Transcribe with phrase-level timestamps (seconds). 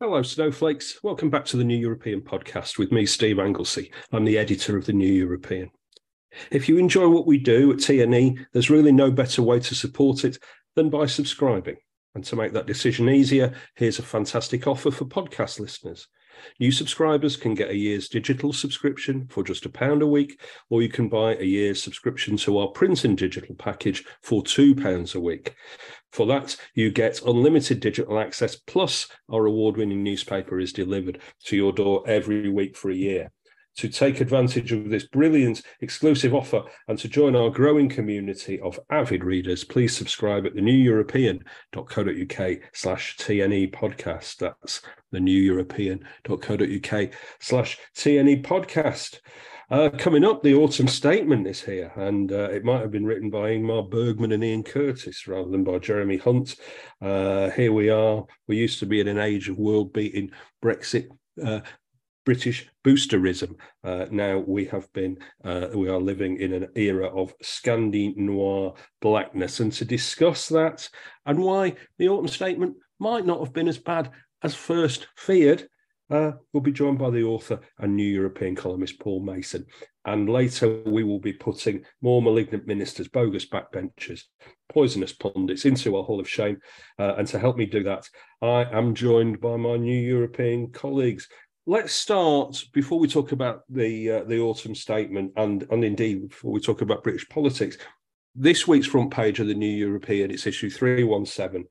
[0.00, 0.98] Hello, Snowflakes.
[1.02, 3.90] Welcome back to the New European podcast with me, Steve Anglesey.
[4.12, 5.70] I'm the editor of the New European.
[6.50, 10.24] If you enjoy what we do at TNE, there's really no better way to support
[10.24, 10.38] it
[10.76, 11.76] than by subscribing.
[12.14, 16.08] And to make that decision easier, here's a fantastic offer for podcast listeners.
[16.60, 20.40] New subscribers can get a year's digital subscription for just a pound a week,
[20.70, 24.74] or you can buy a year's subscription to our print and digital package for two
[24.74, 25.54] pounds a week.
[26.12, 31.56] For that, you get unlimited digital access, plus our award winning newspaper is delivered to
[31.56, 33.30] your door every week for a year.
[33.76, 38.78] To take advantage of this brilliant exclusive offer and to join our growing community of
[38.90, 44.36] avid readers, please subscribe at theneweuropean.co.uk slash TNE podcast.
[44.36, 44.82] That's
[45.14, 49.20] theneweuropean.co.uk slash TNE podcast.
[49.70, 53.30] Uh, coming up, the autumn statement is here, and uh, it might have been written
[53.30, 56.56] by Ingmar Bergman and Ian Curtis rather than by Jeremy Hunt.
[57.00, 58.26] Uh, here we are.
[58.46, 60.30] We used to be in an age of world beating
[60.62, 61.08] Brexit.
[61.42, 61.60] Uh,
[62.24, 63.56] British boosterism.
[63.82, 68.74] Uh, now we have been, uh, we are living in an era of Scandi noir
[69.00, 69.60] blackness.
[69.60, 70.88] And to discuss that
[71.26, 74.10] and why the autumn statement might not have been as bad
[74.42, 75.68] as first feared,
[76.10, 79.64] uh, we'll be joined by the author and New European columnist Paul Mason.
[80.04, 84.22] And later we will be putting more malignant ministers, bogus backbenchers,
[84.68, 86.58] poisonous pundits into our Hall of Shame.
[86.98, 88.08] Uh, and to help me do that,
[88.42, 91.28] I am joined by my New European colleagues.
[91.64, 96.50] Let's start before we talk about the uh, the autumn statement and and indeed before
[96.50, 97.78] we talk about British politics.
[98.34, 101.64] This week's front page of the New European, it's issue 317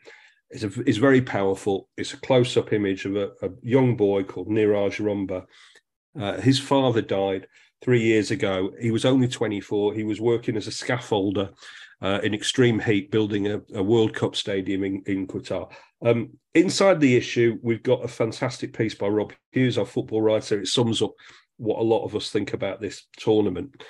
[0.51, 1.89] is, a, is very powerful.
[1.97, 5.45] It's a close up image of a, a, young boy called Niraj Rumba.
[6.17, 7.47] Uh, his father died
[7.81, 8.71] three years ago.
[8.79, 9.93] He was only 24.
[9.93, 11.51] He was working as a scaffolder
[12.01, 15.71] uh, in extreme heat, building a, a World Cup stadium in, in Qatar.
[16.03, 20.59] Um, inside the issue, we've got a fantastic piece by Rob Hughes, our football writer.
[20.59, 21.13] It sums up
[21.57, 23.83] what a lot of us think about this tournament.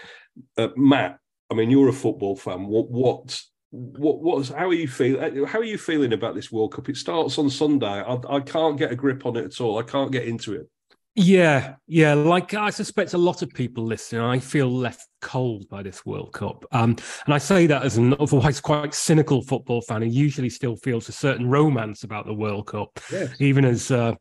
[0.57, 1.17] Uh, Matt,
[1.49, 2.65] I mean, you're a football fan.
[2.65, 3.41] What, what
[3.71, 6.97] what what's how are you feel how are you feeling about this world cup it
[6.97, 10.11] starts on sunday I, I can't get a grip on it at all i can't
[10.11, 10.69] get into it
[11.15, 15.83] yeah yeah like i suspect a lot of people listening i feel left cold by
[15.83, 16.95] this world cup um,
[17.25, 21.09] and i say that as an otherwise quite cynical football fan who usually still feels
[21.09, 23.29] a certain romance about the world cup yes.
[23.39, 24.13] even as uh,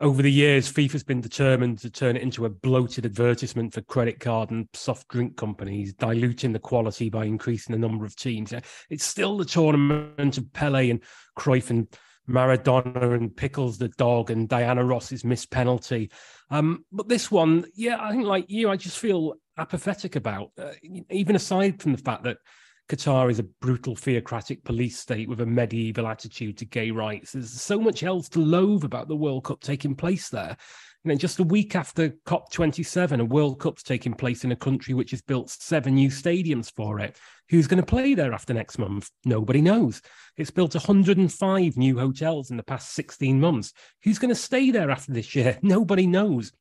[0.00, 4.18] over the years, FIFA's been determined to turn it into a bloated advertisement for credit
[4.18, 8.52] card and soft drink companies, diluting the quality by increasing the number of teams.
[8.90, 11.00] It's still the tournament of Pele and
[11.38, 11.86] Cruyff and
[12.28, 16.10] Maradona and Pickles the dog and Diana Ross's missed penalty.
[16.50, 20.50] Um, but this one, yeah, I think like you, I just feel apathetic about.
[20.58, 20.72] Uh,
[21.10, 22.38] even aside from the fact that
[22.88, 27.32] Qatar is a brutal theocratic police state with a medieval attitude to gay rights.
[27.32, 30.56] There's so much else to loathe about the World Cup taking place there.
[31.04, 34.92] And then just a week after COP27, a World Cup's taking place in a country
[34.94, 37.18] which has built seven new stadiums for it.
[37.50, 39.10] Who's going to play there after next month?
[39.24, 40.00] Nobody knows.
[40.36, 43.72] It's built 105 new hotels in the past 16 months.
[44.02, 45.58] Who's going to stay there after this year?
[45.62, 46.52] Nobody knows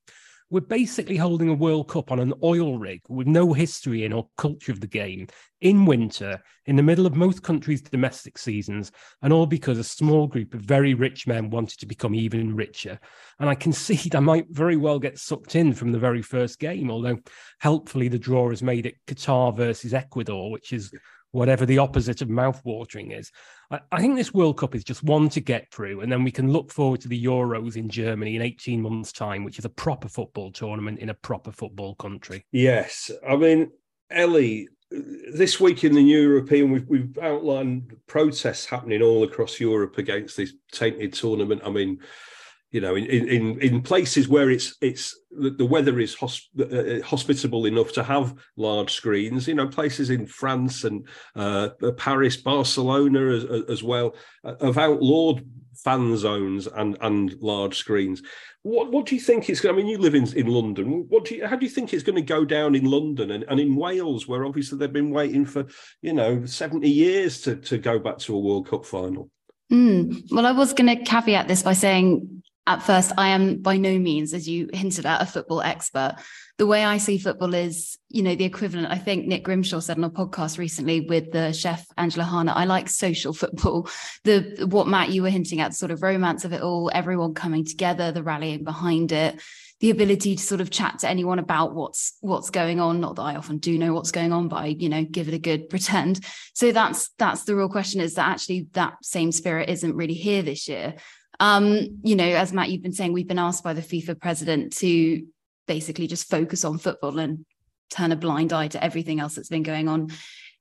[0.53, 4.29] we're basically holding a World Cup on an oil rig with no history in or
[4.37, 5.25] culture of the game
[5.61, 8.91] in winter, in the middle of most countries' domestic seasons,
[9.23, 12.99] and all because a small group of very rich men wanted to become even richer.
[13.39, 16.91] And I concede I might very well get sucked in from the very first game,
[16.91, 17.17] although
[17.59, 20.93] helpfully the draw has made it Qatar versus Ecuador, which is
[21.33, 23.31] whatever the opposite of mouth-watering is.
[23.69, 26.31] I, I, think this World Cup is just one to get through, and then we
[26.31, 29.69] can look forward to the Euros in Germany in 18 months' time, which is a
[29.69, 32.45] proper football tournament in a proper football country.
[32.51, 33.11] Yes.
[33.27, 33.71] I mean,
[34.09, 34.69] Ellie,
[35.33, 40.37] this week in the new European, we've, we've outlined protests happening all across Europe against
[40.37, 41.61] this tainted tournament.
[41.65, 41.99] I mean,
[42.73, 47.67] you know, in in in places where it's it's the, weather is hosp- uh, hospitable
[47.67, 49.47] enough to have large screens.
[49.47, 55.45] You know, places in France and uh, Paris, Barcelona as, as well uh, have outlawed
[55.75, 58.23] fan zones and and large screens.
[58.63, 59.63] What what do you think it's?
[59.63, 61.05] I mean, you live in in London.
[61.09, 61.45] What do you?
[61.45, 64.27] How do you think it's going to go down in London and, and in Wales,
[64.27, 65.67] where obviously they've been waiting for
[66.01, 69.29] you know seventy years to to go back to a World Cup final?
[69.71, 70.31] Mm.
[70.31, 73.97] Well, I was going to caveat this by saying at first, I am by no
[73.99, 76.15] means, as you hinted at, a football expert.
[76.57, 78.91] The way I see football is, you know, the equivalent.
[78.91, 82.65] I think Nick Grimshaw said on a podcast recently with the chef Angela Hartnett, I
[82.65, 83.89] like social football.
[84.23, 87.65] The what Matt you were hinting at, sort of romance of it all, everyone coming
[87.65, 89.41] together, the rallying behind it,
[89.81, 93.01] the ability to sort of chat to anyone about what's what's going on.
[93.01, 95.33] Not that I often do know what's going on, but I, you know, give it
[95.33, 96.23] a good pretend.
[96.53, 100.41] So that's that's the real question: is that actually that same spirit isn't really here
[100.41, 100.95] this year.
[101.39, 104.73] Um, you know, as Matt, you've been saying, we've been asked by the FIFA president
[104.77, 105.25] to
[105.67, 107.45] basically just focus on football and
[107.89, 110.09] turn a blind eye to everything else that's been going on.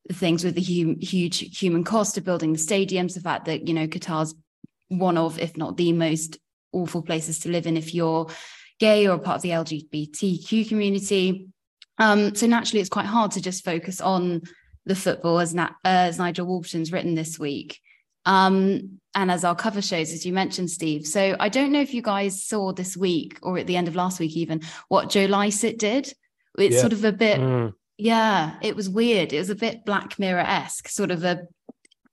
[0.07, 3.69] The things with the hum- huge human cost of building the stadiums, the fact that,
[3.69, 4.35] you know, Qatar's
[4.89, 6.39] one of, if not the most
[6.73, 8.29] awful places to live in if you're
[8.79, 11.49] gay or part of the LGBTQ community.
[11.99, 14.43] Um, so naturally, it's quite hard to just focus on
[14.87, 17.79] the football, as, Na- uh, as Nigel Warburton's written this week.
[18.27, 21.07] Um, and as our cover shows, as you mentioned, Steve.
[21.07, 23.95] So I don't know if you guys saw this week or at the end of
[23.95, 26.13] last week, even what Joe Lycett did.
[26.59, 26.81] It's yeah.
[26.81, 27.73] sort of a bit, mm.
[27.99, 29.33] yeah, it was weird.
[29.33, 31.47] It was a bit Black Mirror esque, sort of a,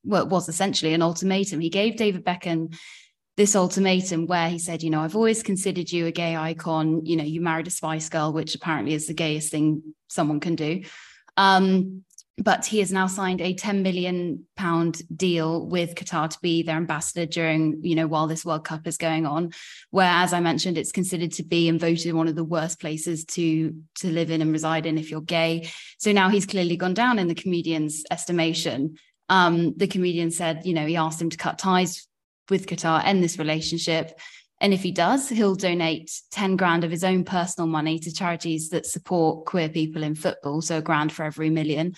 [0.04, 1.60] well, it was essentially an ultimatum.
[1.60, 2.75] He gave David Beckham
[3.38, 7.06] this ultimatum where he said, you know, I've always considered you a gay icon.
[7.06, 10.56] You know, you married a Spice Girl, which apparently is the gayest thing someone can
[10.56, 10.84] do.
[11.38, 12.04] Um,
[12.41, 16.77] but he has now signed a 10 million pound deal with Qatar to be their
[16.77, 19.51] ambassador during, you know, while this World Cup is going on,
[19.91, 23.25] where, as I mentioned, it's considered to be and voted one of the worst places
[23.25, 25.69] to to live in and reside in if you're gay.
[25.97, 28.95] So now he's clearly gone down in the comedian's estimation.
[29.27, 32.07] Um, the comedian said, you know, he asked him to cut ties
[32.50, 34.19] with Qatar, end this relationship.
[34.62, 38.69] And if he does, he'll donate 10 grand of his own personal money to charities
[38.69, 40.62] that support queer people in football.
[40.62, 41.95] So a grand for every million.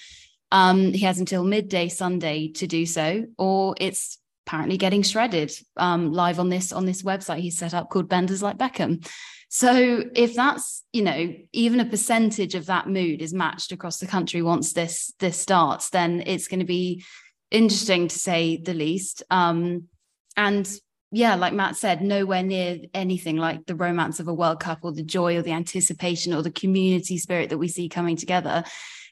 [0.52, 6.12] Um, he has until midday Sunday to do so, or it's apparently getting shredded um,
[6.12, 9.08] live on this on this website he's set up called Benders Like Beckham.
[9.50, 14.08] So if that's you know even a percentage of that mood is matched across the
[14.08, 17.04] country once this this starts, then it's going to be
[17.50, 19.24] interesting to say the least.
[19.30, 19.88] Um,
[20.36, 20.70] and
[21.14, 24.94] yeah, like Matt said, nowhere near anything like the romance of a World Cup or
[24.94, 28.64] the joy or the anticipation or the community spirit that we see coming together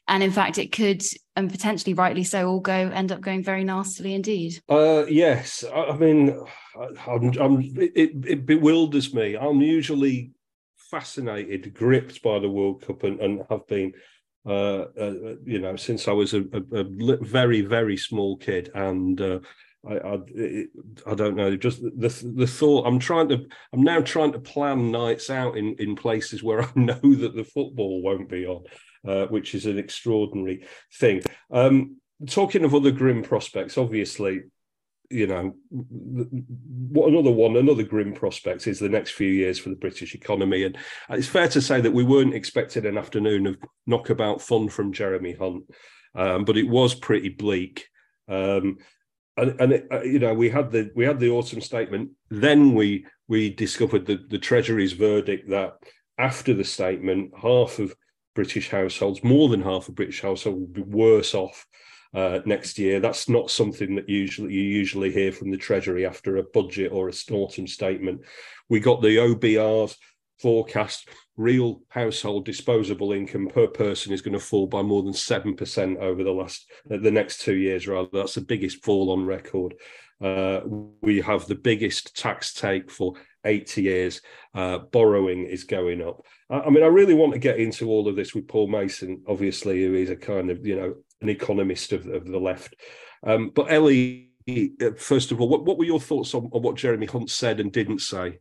[0.08, 1.02] and in fact it could
[1.40, 5.96] and potentially rightly so all go end up going very nastily indeed uh, yes i
[5.96, 6.38] mean
[7.08, 10.32] I'm, I'm, it, it bewilders me i'm usually
[10.76, 13.92] fascinated gripped by the world cup and, and have been
[14.46, 19.20] uh, uh, you know since i was a, a, a very very small kid and
[19.20, 19.40] uh,
[19.88, 20.18] I, I,
[21.06, 21.56] I don't know.
[21.56, 22.86] Just the the thought.
[22.86, 23.46] I'm trying to.
[23.72, 27.44] I'm now trying to plan nights out in in places where I know that the
[27.44, 28.64] football won't be on,
[29.06, 30.66] uh, which is an extraordinary
[30.98, 31.22] thing.
[31.50, 34.42] Um, talking of other grim prospects, obviously,
[35.10, 39.76] you know, what another one, another grim prospect is the next few years for the
[39.76, 40.62] British economy.
[40.62, 40.78] And
[41.10, 45.32] it's fair to say that we weren't expecting an afternoon of knockabout fun from Jeremy
[45.32, 45.64] Hunt,
[46.14, 47.88] um, but it was pretty bleak.
[48.28, 48.78] Um,
[49.36, 52.10] and, and it, uh, you know, we had the we had the autumn statement.
[52.28, 55.74] Then we we discovered the the Treasury's verdict that
[56.18, 57.94] after the statement, half of
[58.40, 61.66] British households, more than half of British households, will be worse off
[62.14, 62.98] uh, next year.
[62.98, 67.10] That's not something that usually you usually hear from the Treasury after a budget or
[67.10, 68.22] a autumn statement.
[68.70, 69.94] We got the OBR's
[70.38, 71.10] forecast.
[71.36, 75.98] Real household disposable income per person is going to fall by more than seven percent
[75.98, 77.86] over the last the next two years.
[77.86, 79.74] Rather, that's the biggest fall on record.
[80.20, 80.60] Uh,
[81.00, 84.20] we have the biggest tax take for 80 years.
[84.54, 86.24] Uh, borrowing is going up.
[86.50, 89.22] I, I, mean, I really want to get into all of this with Paul Mason,
[89.26, 92.74] obviously, who is a kind of, you know, an economist of, of the left.
[93.26, 96.76] Um, but Ellie, uh, first of all, what, what were your thoughts on, on what
[96.76, 98.38] Jeremy Hunt said and didn't say?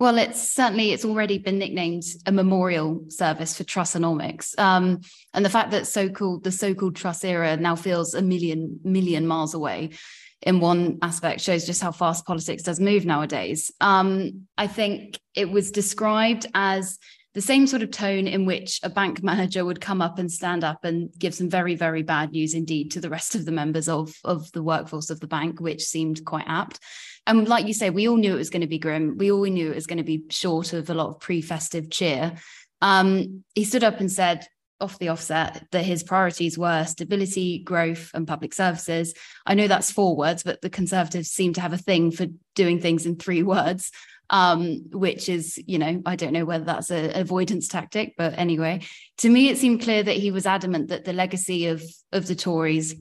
[0.00, 5.00] Well, it's certainly it's already been nicknamed a memorial service for Trussonomics, um,
[5.34, 9.54] and the fact that so-called the so-called Truss era now feels a million million miles
[9.54, 9.90] away
[10.42, 13.72] in one aspect shows just how fast politics does move nowadays.
[13.80, 16.98] Um, I think it was described as
[17.34, 20.64] the same sort of tone in which a bank manager would come up and stand
[20.64, 23.88] up and give some very, very bad news indeed to the rest of the members
[23.88, 26.80] of, of the workforce of the bank, which seemed quite apt.
[27.26, 29.18] And like you say, we all knew it was going to be grim.
[29.18, 31.90] We all knew it was going to be short of a lot of pre festive
[31.90, 32.34] cheer.
[32.80, 34.46] Um, he stood up and said,
[34.80, 39.14] off the offset that his priorities were stability, growth, and public services.
[39.46, 42.80] I know that's four words, but the Conservatives seem to have a thing for doing
[42.80, 43.90] things in three words,
[44.30, 48.82] um, which is, you know, I don't know whether that's an avoidance tactic, but anyway,
[49.18, 51.82] to me, it seemed clear that he was adamant that the legacy of
[52.12, 52.94] of the Tories.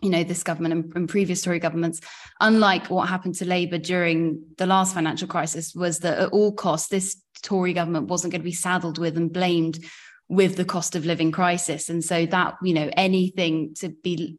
[0.00, 2.00] You know, this government and, and previous Tory governments,
[2.40, 6.88] unlike what happened to Labour during the last financial crisis, was that at all costs,
[6.88, 9.84] this Tory government wasn't going to be saddled with and blamed
[10.28, 11.88] with the cost of living crisis.
[11.88, 14.38] And so that you know anything to be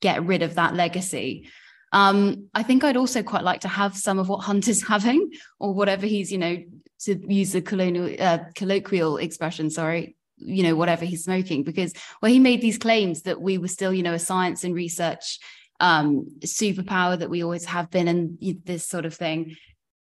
[0.00, 1.48] get rid of that legacy.
[1.92, 5.30] Um, I think I'd also quite like to have some of what Hunt is having,
[5.58, 6.62] or whatever he's, you know,
[7.04, 12.30] to use the colonial, uh, colloquial expression, sorry, you know, whatever he's smoking, because well,
[12.30, 15.38] he made these claims that we were still, you know, a science and research
[15.80, 19.56] um, superpower that we always have been, and this sort of thing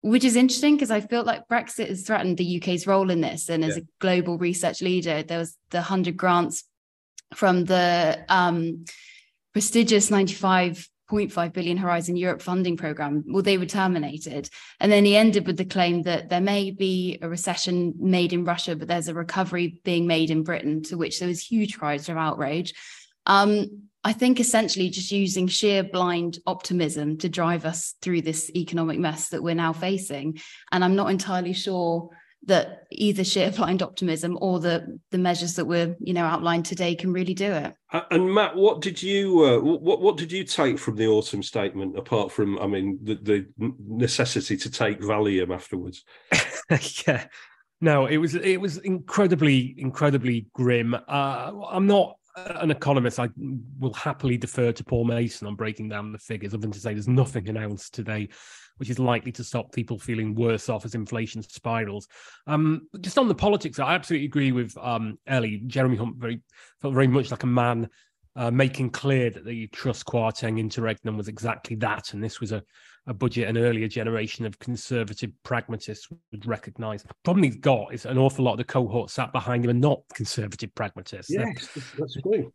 [0.04, 3.48] which is interesting because I feel like Brexit has threatened the UK's role in this.
[3.48, 3.84] And as yeah.
[3.84, 6.66] a global research leader, there was the 100 grants
[7.34, 8.84] from the um,
[9.54, 13.24] prestigious 95.5 billion Horizon Europe funding program.
[13.26, 14.50] Well, they were terminated.
[14.82, 18.44] And then he ended with the claim that there may be a recession made in
[18.44, 22.10] Russia, but there's a recovery being made in Britain, to which there was huge cries
[22.10, 22.74] of outrage.
[23.26, 29.00] Um, I think essentially just using sheer blind optimism to drive us through this economic
[29.00, 30.40] mess that we're now facing.
[30.72, 32.10] And I'm not entirely sure
[32.46, 36.96] that either sheer blind optimism or the the measures that were you know outlined today
[36.96, 37.74] can really do it.
[38.12, 41.98] And Matt, what did you uh, what what did you take from the autumn statement
[41.98, 46.04] apart from I mean the, the necessity to take Valium afterwards?
[47.08, 47.26] yeah.
[47.80, 50.94] No, it was it was incredibly incredibly grim.
[50.94, 53.30] Uh, I'm not an economist, I
[53.80, 56.94] will happily defer to Paul Mason on breaking down the figures, other than to say
[56.94, 58.30] there's nothing announced today
[58.78, 62.08] which is likely to stop people feeling worse off as inflation spirals.
[62.48, 65.62] Um, just on the politics, I absolutely agree with um, Ellie.
[65.68, 66.42] Jeremy Hunt very
[66.82, 67.90] felt very much like a man
[68.36, 72.64] uh, making clear that the Truss Kwarteng interregnum was exactly that, and this was a
[73.08, 77.04] a budget an earlier generation of conservative pragmatists would recognise.
[77.04, 79.74] The problem he's got is an awful lot of the cohort sat behind him are
[79.74, 81.32] not conservative pragmatists.
[81.32, 82.46] Yes, that's great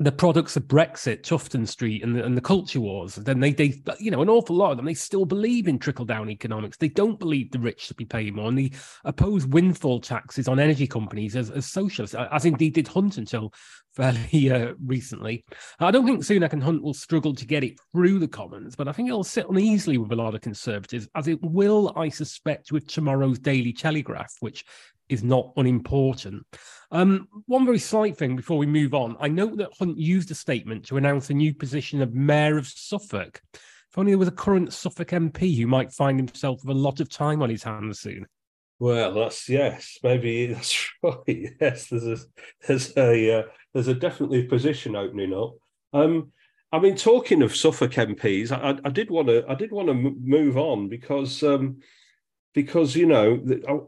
[0.00, 3.74] the products of Brexit, Tufton Street, and the, and the culture wars, then they, they,
[3.98, 6.76] you know, an awful lot of them, they still believe in trickle down economics.
[6.76, 8.70] They don't believe the rich should be paying more, and they
[9.04, 13.52] oppose windfall taxes on energy companies as, as socialists, as indeed did Hunt until
[13.98, 15.44] fairly uh, recently.
[15.80, 18.88] I don't think Sunak and Hunt will struggle to get it through the Commons, but
[18.88, 22.72] I think it'll sit uneasily with a lot of Conservatives, as it will, I suspect,
[22.72, 24.64] with tomorrow's Daily Telegraph, which
[25.08, 26.44] is not unimportant.
[26.90, 29.16] Um, one very slight thing before we move on.
[29.20, 32.66] I note that Hunt used a statement to announce a new position of Mayor of
[32.66, 33.40] Suffolk.
[33.52, 37.00] If only there was a current Suffolk MP who might find himself with a lot
[37.00, 38.26] of time on his hands soon.
[38.78, 41.50] Well, that's yes, maybe that's right.
[41.60, 42.18] Yes, there's a
[42.66, 43.42] there's a uh,
[43.74, 45.54] there's a definitely position opening up.
[45.92, 46.32] Um,
[46.70, 50.58] I mean, talking of Suffolk MPs, I, did want to I did want to move
[50.58, 51.78] on because um,
[52.54, 53.40] because you know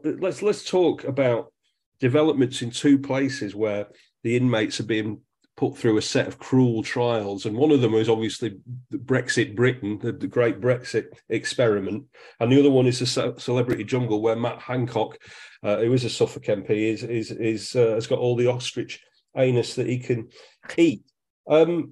[0.03, 1.53] let's let's talk about
[1.99, 3.87] developments in two places where
[4.23, 5.21] the inmates are being
[5.61, 8.57] put through a set of cruel trials, and one of them is obviously
[8.91, 12.05] Brexit Britain, the, the great Brexit experiment,
[12.39, 15.19] and the other one is the Celebrity Jungle, where Matt Hancock,
[15.61, 19.03] uh, who is a Suffolk MP, is is is uh, has got all the ostrich
[19.37, 20.29] anus that he can
[20.77, 21.03] eat.
[21.47, 21.91] Um,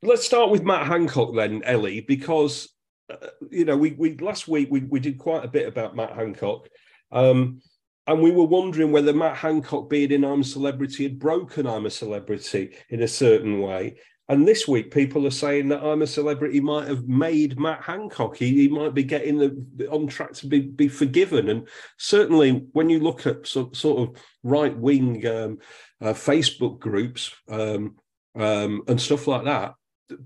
[0.00, 2.72] let's start with Matt Hancock then, Ellie, because
[3.10, 6.14] uh, you know, we we last week we we did quite a bit about Matt
[6.14, 6.68] Hancock,
[7.10, 7.60] um,
[8.06, 11.86] and we were wondering whether Matt Hancock being in I'm a Celebrity had broken I'm
[11.86, 13.96] a Celebrity in a certain way.
[14.28, 18.36] And this week, people are saying that I'm a Celebrity might have made Matt Hancock.
[18.36, 21.50] He, he might be getting the on track to be be forgiven.
[21.50, 21.68] And
[21.98, 25.58] certainly, when you look at so, sort of right wing um,
[26.00, 27.96] uh, Facebook groups um,
[28.34, 29.74] um, and stuff like that,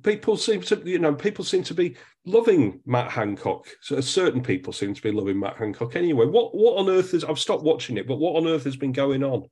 [0.02, 3.66] people seem to you know people seem to be loving Matt Hancock.
[3.80, 6.26] So certain people seem to be loving Matt Hancock anyway.
[6.26, 7.24] What what on earth is?
[7.24, 9.46] I've stopped watching it, but what on earth has been going on?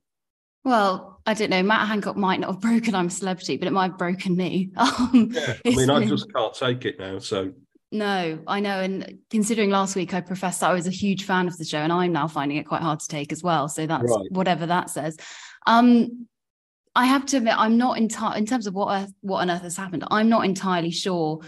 [0.63, 1.63] Well, I don't know.
[1.63, 4.71] Matt Hancock might not have broken I'm a celebrity, but it might have broken me.
[4.77, 7.19] Um, yeah, I mean, I just can't take it now.
[7.19, 7.53] So
[7.91, 8.79] no, I know.
[8.81, 11.79] And considering last week I professed that I was a huge fan of the show,
[11.79, 13.69] and I'm now finding it quite hard to take as well.
[13.69, 14.31] So that's right.
[14.31, 15.17] whatever that says.
[15.65, 16.27] Um,
[16.97, 19.77] I have to admit, I'm not in terms of what earth, what on earth has
[19.77, 20.03] happened.
[20.09, 21.41] I'm not entirely sure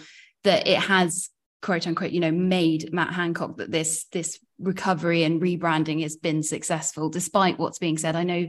[0.44, 1.32] that it has
[1.64, 6.44] quote unquote, you know, made Matt Hancock that this this recovery and rebranding has been
[6.44, 8.16] successful, despite what's being said.
[8.16, 8.48] I know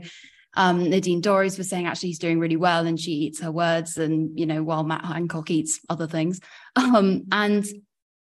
[0.55, 3.97] um, Nadine Dorries was saying actually he's doing really well and she eats her words,
[3.97, 6.39] and you know, while Matt Hancock eats other things.
[6.75, 7.65] Um, and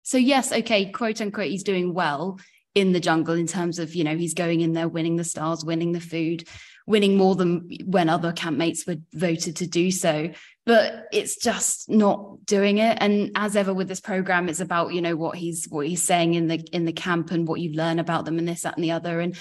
[0.02, 2.38] so yes, okay, quote unquote, he's doing well
[2.74, 5.64] in the jungle in terms of, you know, he's going in there, winning the stars,
[5.64, 6.48] winning the food,
[6.86, 10.30] winning more than when other campmates were voted to do so.
[10.66, 12.98] But it's just not doing it.
[13.00, 16.34] And as ever with this program it's about you know what he's what he's saying
[16.34, 18.84] in the in the camp and what you learn about them and this that and
[18.84, 19.20] the other.
[19.20, 19.36] And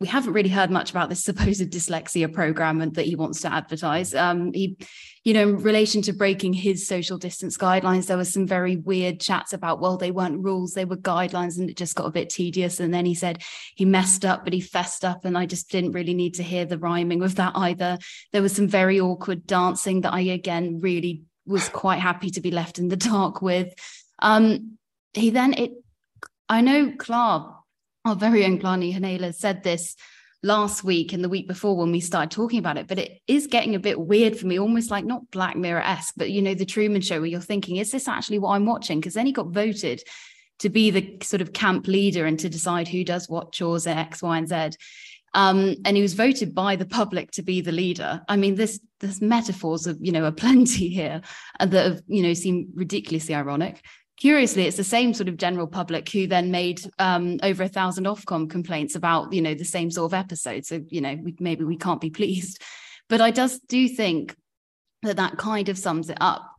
[0.00, 3.52] we haven't really heard much about this supposed dyslexia program and that he wants to
[3.52, 4.14] advertise.
[4.14, 4.76] Um, he,
[5.22, 9.20] you know, in relation to breaking his social distance guidelines, there was some very weird
[9.20, 12.28] chats about, well, they weren't rules, they were guidelines, and it just got a bit
[12.28, 12.80] tedious.
[12.80, 13.42] And then he said
[13.74, 16.66] he messed up, but he fessed up, and I just didn't really need to hear
[16.66, 17.98] the rhyming of that either.
[18.32, 22.50] There was some very awkward dancing that I again really was quite happy to be
[22.50, 23.72] left in the dark with.
[24.18, 24.78] Um,
[25.14, 25.72] he then it,
[26.48, 27.54] I know Clark
[28.04, 29.96] our very own Palani Hanela said this
[30.42, 33.46] last week and the week before when we started talking about it, but it is
[33.46, 36.54] getting a bit weird for me, almost like not Black Mirror esque, but you know,
[36.54, 39.00] the Truman Show where you're thinking, is this actually what I'm watching?
[39.00, 40.02] Because then he got voted
[40.58, 43.96] to be the sort of camp leader and to decide who does what chores at
[43.96, 44.78] X, Y, and Z.
[45.32, 48.22] Um, and he was voted by the public to be the leader.
[48.28, 51.22] I mean, this there's metaphors of you know a plenty here
[51.58, 53.82] that have you know seem ridiculously ironic
[54.18, 58.04] curiously, it's the same sort of general public who then made um, over a thousand
[58.04, 60.64] Ofcom complaints about, you know, the same sort of episode.
[60.66, 62.62] So, you know, we, maybe we can't be pleased.
[63.06, 64.34] But I just do think
[65.02, 66.50] that that kind of sums it up.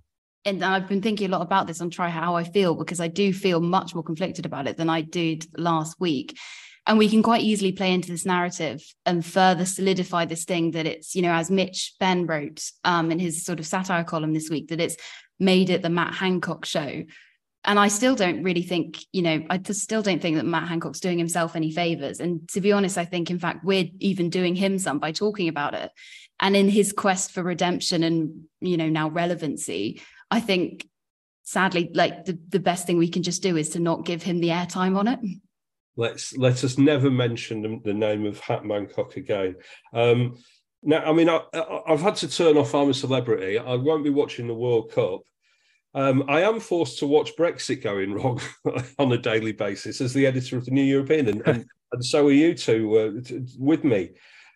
[0.46, 3.08] And I've been thinking a lot about this on Try How I Feel because I
[3.08, 6.38] do feel much more conflicted about it than I did last week.
[6.86, 10.86] And we can quite easily play into this narrative and further solidify this thing that
[10.86, 14.52] it's, you know, as Mitch Benn wrote um, in his sort of satire column this
[14.52, 14.98] week, that it's
[15.40, 17.04] made it the Matt Hancock show
[17.66, 20.68] and I still don't really think, you know, I just still don't think that Matt
[20.68, 22.20] Hancock's doing himself any favors.
[22.20, 25.48] And to be honest, I think, in fact, we're even doing him some by talking
[25.48, 25.92] about it.
[26.40, 30.88] And in his quest for redemption and, you know, now relevancy, I think
[31.44, 34.40] sadly, like the, the best thing we can just do is to not give him
[34.40, 35.20] the airtime on it.
[35.96, 39.56] Let's let us never mention the name of Hat Hancock again.
[39.94, 40.38] Um,
[40.84, 41.42] now, I mean, I,
[41.88, 43.58] have had to turn off I'm a Celebrity.
[43.58, 45.22] I won't be watching the World Cup
[45.96, 48.42] um, I am forced to watch Brexit going wrong
[49.00, 52.28] on a daily basis as the editor of the New European, and, and, and so
[52.28, 54.12] are you two uh, t- with me.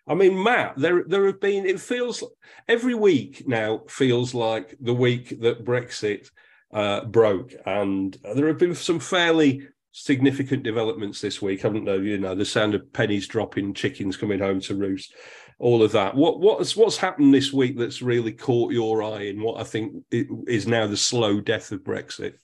[0.06, 1.66] I mean, Matt, there there have been.
[1.66, 2.24] It feels
[2.68, 6.30] every week now feels like the week that Brexit
[6.74, 12.04] uh, broke, and there have been some fairly significant developments this week, haven't there?
[12.04, 15.14] You know, the sound of pennies dropping, chickens coming home to roost
[15.60, 16.16] all of that.
[16.16, 20.04] What what's what's happened this week that's really caught your eye in what I think
[20.12, 22.36] is now the slow death of Brexit?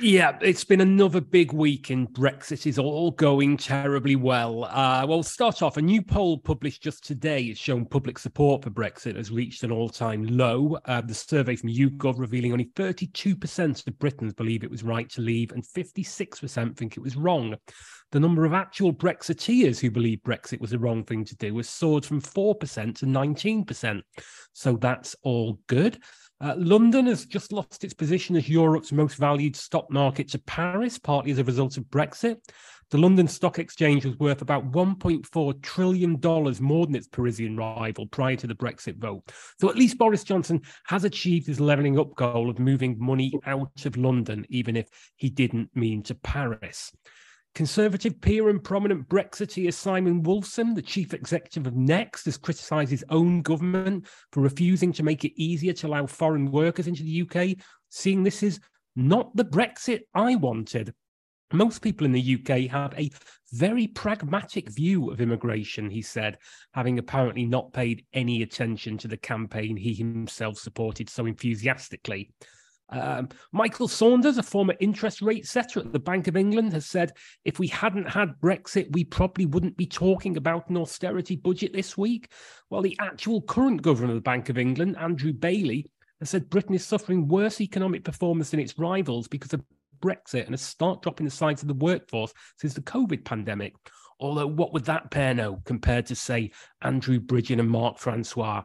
[0.00, 4.64] Yeah, it's been another big week and Brexit is all going terribly well.
[4.64, 5.76] Uh, well, start off.
[5.76, 9.70] A new poll published just today has shown public support for Brexit has reached an
[9.70, 10.78] all-time low.
[10.86, 15.20] Uh, the survey from YouGov revealing only 32% of Britons believe it was right to
[15.20, 17.54] leave, and 56% think it was wrong.
[18.12, 21.68] The number of actual Brexiteers who believe Brexit was the wrong thing to do has
[21.68, 24.02] soared from 4% to 19%.
[24.52, 25.98] So that's all good.
[26.38, 30.98] Uh, London has just lost its position as Europe's most valued stock market to Paris,
[30.98, 32.36] partly as a result of Brexit.
[32.90, 36.20] The London Stock Exchange was worth about $1.4 trillion
[36.60, 39.22] more than its Parisian rival prior to the Brexit vote.
[39.58, 43.86] So at least Boris Johnson has achieved his levelling up goal of moving money out
[43.86, 46.92] of London, even if he didn't mean to Paris.
[47.54, 53.04] Conservative peer and prominent Brexiteer Simon Wolfson, the chief executive of Next, has criticised his
[53.10, 57.58] own government for refusing to make it easier to allow foreign workers into the UK,
[57.90, 58.58] seeing this is
[58.96, 60.94] not the Brexit I wanted.
[61.52, 63.10] Most people in the UK have a
[63.52, 66.38] very pragmatic view of immigration, he said,
[66.72, 72.30] having apparently not paid any attention to the campaign he himself supported so enthusiastically.
[72.92, 77.12] Um, Michael Saunders, a former interest rate setter at the Bank of England, has said
[77.44, 81.96] if we hadn't had Brexit, we probably wouldn't be talking about an austerity budget this
[81.96, 82.30] week.
[82.68, 86.74] While the actual current governor of the Bank of England, Andrew Bailey, has said Britain
[86.74, 89.64] is suffering worse economic performance than its rivals because of
[90.00, 93.74] Brexit and a start dropping the size of the workforce since the COVID pandemic.
[94.20, 96.52] Although, what would that pair know compared to, say,
[96.82, 98.62] Andrew Bridgen and Mark Francois?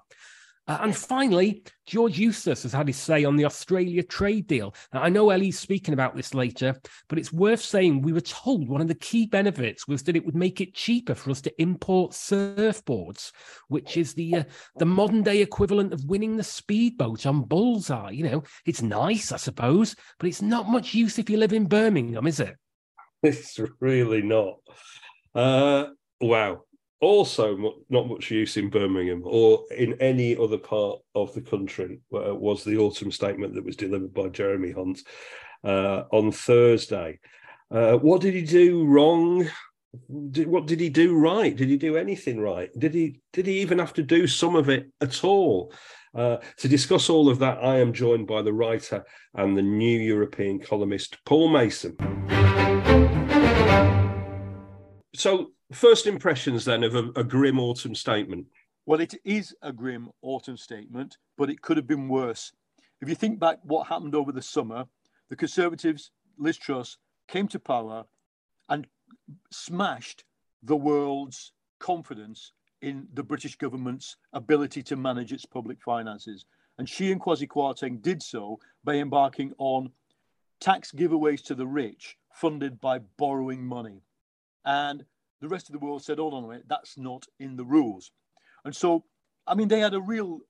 [0.67, 4.75] Uh, and finally, George Eustice has had his say on the Australia trade deal.
[4.93, 6.75] Now, I know Ellie's speaking about this later,
[7.07, 10.25] but it's worth saying we were told one of the key benefits was that it
[10.25, 13.31] would make it cheaper for us to import surfboards,
[13.69, 14.43] which is the uh,
[14.77, 18.11] the modern day equivalent of winning the speedboat on Bullseye.
[18.11, 21.67] You know, it's nice, I suppose, but it's not much use if you live in
[21.67, 22.55] Birmingham, is it?
[23.23, 24.57] It's really not.
[25.33, 25.87] Uh,
[26.21, 26.61] wow
[26.99, 32.63] also not much use in Birmingham or in any other part of the country was
[32.63, 35.01] the autumn statement that was delivered by Jeremy Hunt
[35.63, 37.19] uh, on Thursday.
[37.69, 39.47] Uh, what did he do wrong?
[40.31, 41.55] Did, what did he do right?
[41.55, 42.69] Did he do anything right?
[42.77, 45.73] Did he did he even have to do some of it at all?
[46.15, 49.05] Uh, to discuss all of that, I am joined by the writer
[49.35, 51.95] and the new European columnist Paul Mason.
[55.15, 58.47] So First impressions then of a, a grim autumn statement.
[58.85, 62.53] Well, it is a grim autumn statement, but it could have been worse.
[63.01, 64.85] If you think back what happened over the summer,
[65.29, 68.05] the Conservatives, Liz Truss, came to power
[68.69, 68.87] and
[69.51, 70.23] smashed
[70.63, 76.45] the world's confidence in the British government's ability to manage its public finances.
[76.77, 79.91] And she and Kwasi Kwarteng did so by embarking on
[80.61, 84.01] tax giveaways to the rich funded by borrowing money.
[84.63, 85.03] And
[85.41, 88.11] the rest of the world said, hold on a minute, that's not in the rules.
[88.65, 89.03] And so,
[89.45, 90.41] I mean, they had a real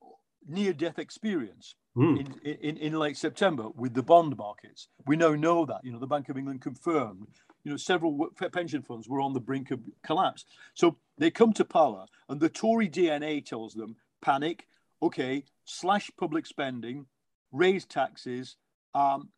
[0.48, 2.20] near death experience mm.
[2.20, 4.88] in, in, in late September with the bond markets.
[5.06, 7.28] We now know that, you know, the Bank of England confirmed,
[7.64, 10.46] you know, several pension funds were on the brink of collapse.
[10.74, 14.68] So they come to power, and the Tory DNA tells them panic,
[15.02, 17.08] okay, slash public spending,
[17.52, 18.56] raise taxes.
[18.96, 19.30] Um,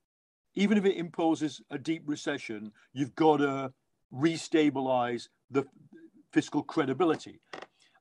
[0.54, 3.74] even if it imposes a deep recession, you've got to
[4.14, 5.66] restabilize the
[6.32, 7.40] fiscal credibility.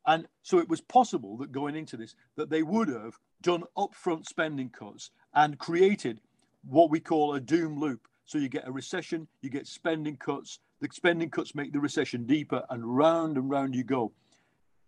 [0.07, 4.27] And so it was possible that going into this, that they would have done upfront
[4.27, 6.21] spending cuts and created
[6.65, 8.09] what we call a doom loop.
[8.25, 12.25] So you get a recession, you get spending cuts, the spending cuts make the recession
[12.25, 14.13] deeper, and round and round you go.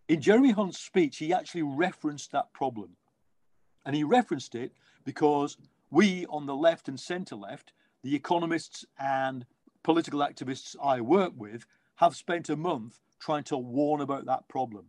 [0.09, 2.96] In Jeremy Hunt's speech, he actually referenced that problem.
[3.85, 4.73] And he referenced it
[5.05, 5.57] because
[5.90, 9.44] we on the left and centre left, the economists and
[9.83, 11.64] political activists I work with,
[12.00, 14.86] have spent a month trying to warn about that problem.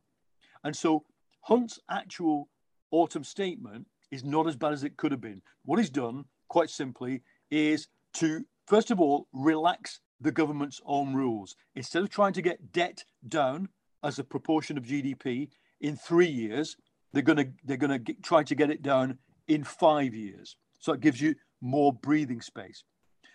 [0.63, 1.03] And so
[1.41, 2.47] Hunt's actual
[2.89, 5.41] autumn statement is not as bad as it could have been.
[5.65, 11.55] What he's done, quite simply, is to, first of all, relax the government's own rules.
[11.75, 13.67] Instead of trying to get debt down
[14.03, 15.49] as a proportion of GDP
[15.81, 16.77] in three years,
[17.11, 19.17] they're going to they're going to try to get it down
[19.49, 20.55] in five years.
[20.79, 22.85] So it gives you more breathing space.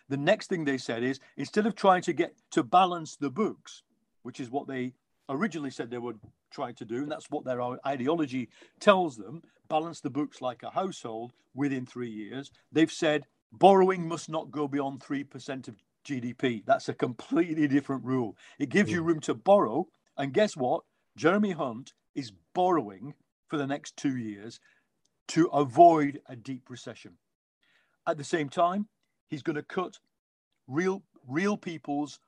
[0.09, 3.83] The next thing they said is instead of trying to get to balance the books,
[4.23, 4.93] which is what they
[5.29, 10.01] originally said they would try to do, and that's what their ideology tells them balance
[10.01, 15.01] the books like a household within three years, they've said borrowing must not go beyond
[15.01, 16.63] 3% of GDP.
[16.65, 18.37] That's a completely different rule.
[18.59, 19.09] It gives you hmm.
[19.09, 19.89] room to borrow.
[20.17, 20.83] And guess what?
[21.17, 23.15] Jeremy Hunt is borrowing
[23.49, 24.61] for the next two years
[25.29, 27.15] to avoid a deep recession.
[28.07, 28.87] At the same time,
[29.29, 29.99] He's going to cut
[30.67, 32.19] real real people's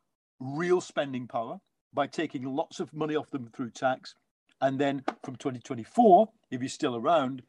[0.41, 1.61] real spending power
[1.93, 4.15] by taking lots of money off them through tax.
[4.61, 7.43] And then from 2024, if he's still around,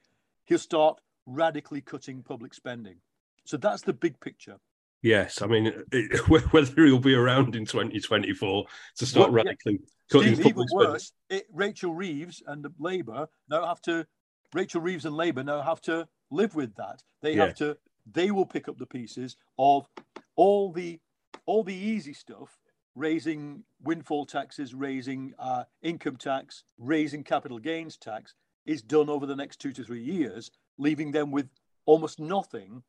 [0.46, 2.98] he'll start radically cutting public spending.
[3.46, 4.58] So that's the big picture.
[5.02, 8.66] Yes, I mean, it, whether he'll be around in 2024
[8.98, 9.88] to start well, radically yeah.
[10.12, 14.06] cutting Steve, public even worse, it, Rachel Reeves and Labour now have to,
[14.54, 17.02] Rachel Reeves and Labour now have to live with that.
[17.22, 17.46] They yeah.
[17.46, 17.78] have to
[18.12, 19.88] they will pick up the pieces of
[20.36, 21.00] all the
[21.46, 22.58] all the easy stuff
[22.96, 28.36] raising windfall taxes raising uh, income tax raising capital gains tax
[28.66, 31.50] is done over the next two to three years leaving them with
[31.86, 32.84] almost nothing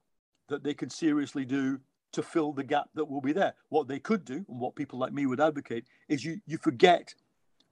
[0.48, 1.80] that they can seriously do
[2.12, 3.54] to fill the gap that will be there.
[3.68, 7.14] What they could do and what people like me would advocate is you you forget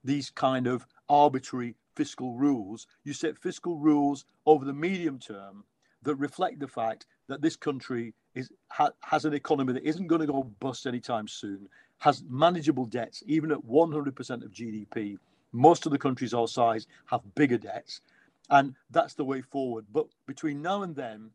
[0.03, 2.87] these kind of arbitrary fiscal rules.
[3.03, 5.65] You set fiscal rules over the medium term
[6.03, 10.19] that reflect the fact that this country is ha, has an economy that isn't going
[10.19, 15.17] to go bust anytime soon, has manageable debts, even at 100% of GDP.
[15.51, 18.01] Most of the countries our size have bigger debts,
[18.49, 19.85] and that's the way forward.
[19.93, 21.29] But between now and then,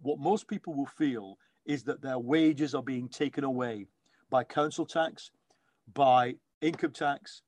[0.00, 3.86] what most people will feel is that their wages are being taken away
[4.30, 5.30] by council tax,
[5.94, 7.42] by income tax,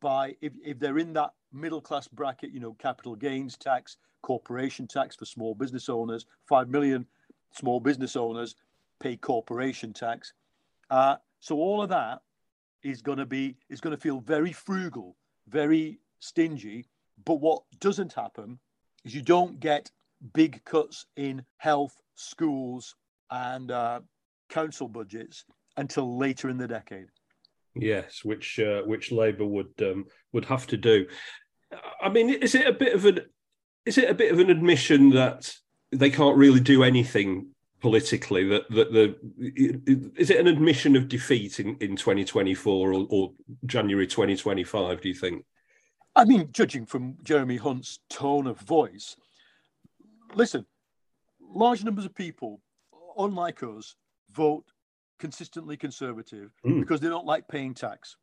[0.00, 4.86] by if, if they're in that middle class bracket, you know, capital gains tax, corporation
[4.86, 6.26] tax for small business owners.
[6.48, 7.06] Five million
[7.52, 8.54] small business owners
[9.00, 10.32] pay corporation tax.
[10.90, 12.20] Uh, so all of that
[12.82, 15.16] is going to be is going to feel very frugal,
[15.48, 16.86] very stingy.
[17.24, 18.58] But what doesn't happen
[19.04, 19.90] is you don't get
[20.34, 22.94] big cuts in health, schools,
[23.30, 24.00] and uh,
[24.48, 25.44] council budgets
[25.76, 27.06] until later in the decade.
[27.74, 31.06] Yes, which uh, which Labour would um, would have to do.
[32.00, 33.20] I mean, is it a bit of an
[33.86, 35.52] is it a bit of an admission that
[35.92, 37.48] they can't really do anything
[37.80, 38.48] politically?
[38.48, 39.16] That that the
[40.16, 43.32] is it an admission of defeat in, in 2024 or, or
[43.66, 45.00] January 2025?
[45.00, 45.44] Do you think?
[46.14, 49.16] I mean, judging from Jeremy Hunt's tone of voice,
[50.34, 50.66] listen,
[51.40, 52.60] large numbers of people,
[53.16, 53.96] unlike us,
[54.30, 54.64] vote
[55.18, 56.80] consistently conservative mm.
[56.80, 58.16] because they don't like paying tax.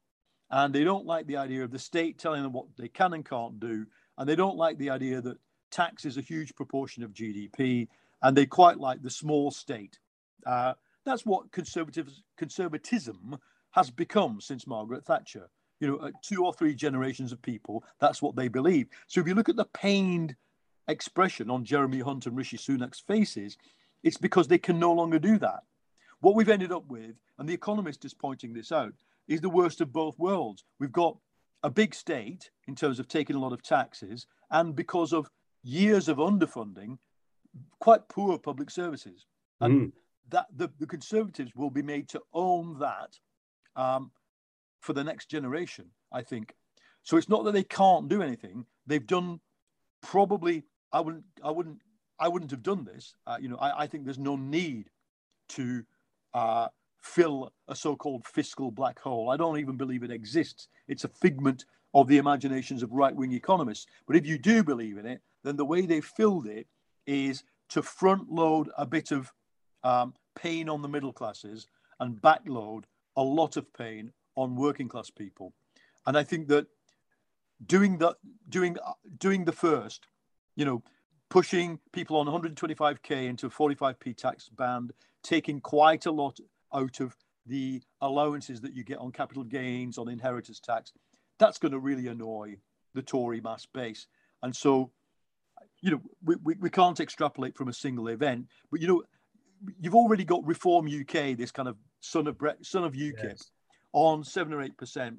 [0.51, 3.23] And they don't like the idea of the state telling them what they can and
[3.23, 3.85] can't do.
[4.17, 5.37] And they don't like the idea that
[5.71, 7.87] tax is a huge proportion of GDP.
[8.21, 9.99] And they quite like the small state.
[10.45, 10.73] Uh,
[11.05, 13.37] that's what conservatism
[13.71, 15.49] has become since Margaret Thatcher.
[15.79, 18.87] You know, uh, two or three generations of people, that's what they believe.
[19.07, 20.35] So if you look at the pained
[20.89, 23.57] expression on Jeremy Hunt and Rishi Sunak's faces,
[24.03, 25.63] it's because they can no longer do that.
[26.19, 28.93] What we've ended up with, and the Economist is pointing this out,
[29.27, 30.63] is the worst of both worlds.
[30.79, 31.17] We've got
[31.63, 35.29] a big state in terms of taking a lot of taxes, and because of
[35.63, 36.97] years of underfunding,
[37.79, 39.25] quite poor public services.
[39.61, 39.91] And mm.
[40.29, 43.17] that the, the Conservatives will be made to own that
[43.75, 44.11] um,
[44.81, 46.53] for the next generation, I think.
[47.03, 48.65] So it's not that they can't do anything.
[48.87, 49.39] They've done
[50.01, 50.63] probably.
[50.91, 51.23] I wouldn't.
[51.43, 51.81] I wouldn't.
[52.19, 53.15] I wouldn't have done this.
[53.25, 54.89] Uh, you know, I, I, think there's no need
[55.49, 55.83] to
[56.33, 56.67] uh,
[57.01, 59.29] fill a so-called fiscal black hole.
[59.29, 60.67] I don't even believe it exists.
[60.89, 63.85] It's a figment of the imaginations of right-wing economists.
[64.05, 66.67] But if you do believe in it, then the way they filled it
[67.05, 69.31] is to front load a bit of
[69.83, 71.67] um, pain on the middle classes
[71.99, 72.83] and backload
[73.15, 75.53] a lot of pain on working class people.
[76.05, 76.67] And I think that
[77.65, 78.15] doing the
[78.47, 78.77] doing
[79.17, 80.07] doing the first,
[80.55, 80.83] you know,
[81.29, 86.39] pushing people on 125k into a 45p tax band, taking quite a lot
[86.73, 90.93] out of the allowances that you get on capital gains, on inheritance tax,
[91.37, 92.57] that's going to really annoy
[92.93, 94.07] the Tory mass base.
[94.43, 94.91] And so,
[95.81, 99.03] you know, we, we, we can't extrapolate from a single event, but you know,
[99.79, 103.51] you've already got Reform UK, this kind of son of Bre- son of UKIP, yes.
[103.93, 105.17] on seven or eight percent.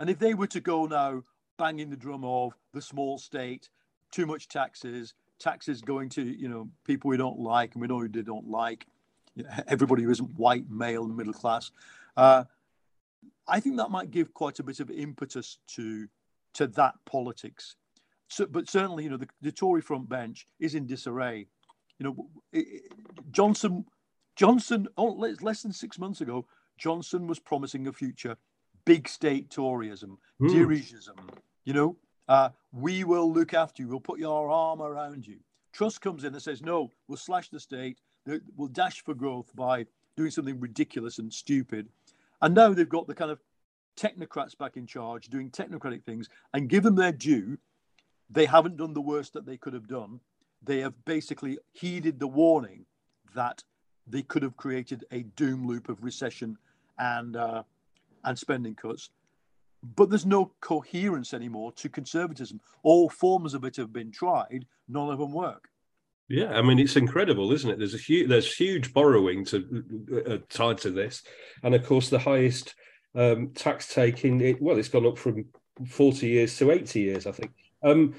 [0.00, 1.22] And if they were to go now
[1.58, 3.68] banging the drum of the small state,
[4.12, 8.06] too much taxes, taxes going to you know people we don't like and we know
[8.06, 8.86] they don't like,
[9.66, 11.70] everybody who isn't white, male, and middle class.
[12.16, 12.44] Uh,
[13.46, 16.08] I think that might give quite a bit of impetus to
[16.54, 17.76] to that politics.
[18.28, 21.46] So, but certainly, you know, the, the Tory front bench is in disarray.
[21.98, 22.92] You know, it,
[23.32, 23.84] Johnson,
[24.36, 28.36] Johnson, oh, less than six months ago, Johnson was promising a future
[28.88, 30.48] big state Toryism, mm.
[30.48, 31.18] dirigism.
[31.66, 33.88] You know, uh, we will look after you.
[33.88, 35.36] We'll put your arm around you.
[35.72, 37.98] Truss comes in and says, no, we'll slash the state.
[38.56, 39.84] We'll dash for growth by
[40.16, 41.88] doing something ridiculous and stupid.
[42.40, 43.40] And now they've got the kind of
[43.98, 47.58] technocrats back in charge doing technocratic things and give them their due.
[48.30, 50.20] They haven't done the worst that they could have done.
[50.62, 52.84] They have basically heeded the warning
[53.34, 53.62] that
[54.06, 56.58] they could have created a doom loop of recession
[56.98, 57.62] and uh,
[58.24, 59.10] and spending cuts.
[59.94, 62.60] But there's no coherence anymore to conservatism.
[62.82, 65.68] All forms of it have been tried, none of them work.
[66.28, 67.78] Yeah, I mean it's incredible, isn't it?
[67.78, 69.84] There's a huge there's huge borrowing to
[70.26, 71.22] uh, tied to this,
[71.62, 72.74] and of course the highest
[73.14, 74.40] um, tax taking.
[74.40, 75.46] It, well, it's gone up from
[75.86, 77.52] forty years to eighty years, I think.
[77.82, 78.14] Um,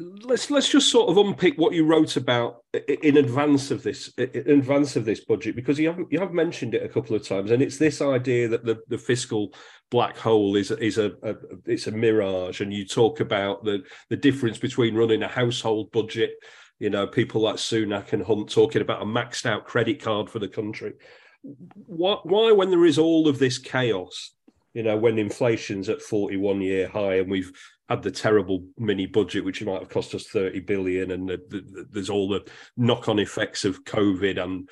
[0.00, 2.62] let's let's just sort of unpick what you wrote about
[3.02, 6.72] in advance of this in advance of this budget because you have you have mentioned
[6.72, 9.52] it a couple of times and it's this idea that the, the fiscal
[9.90, 11.34] black hole is is a, a,
[11.66, 16.30] it's a mirage and you talk about the the difference between running a household budget
[16.78, 20.38] you know, people like Sunak and Hunt talking about a maxed out credit card for
[20.38, 20.94] the country.
[21.42, 24.32] Why, why, when there is all of this chaos,
[24.74, 27.50] you know, when inflation's at 41 year high and we've
[27.88, 31.86] had the terrible mini budget, which might have cost us 30 billion, and the, the,
[31.90, 32.46] there's all the
[32.76, 34.68] knock on effects of COVID and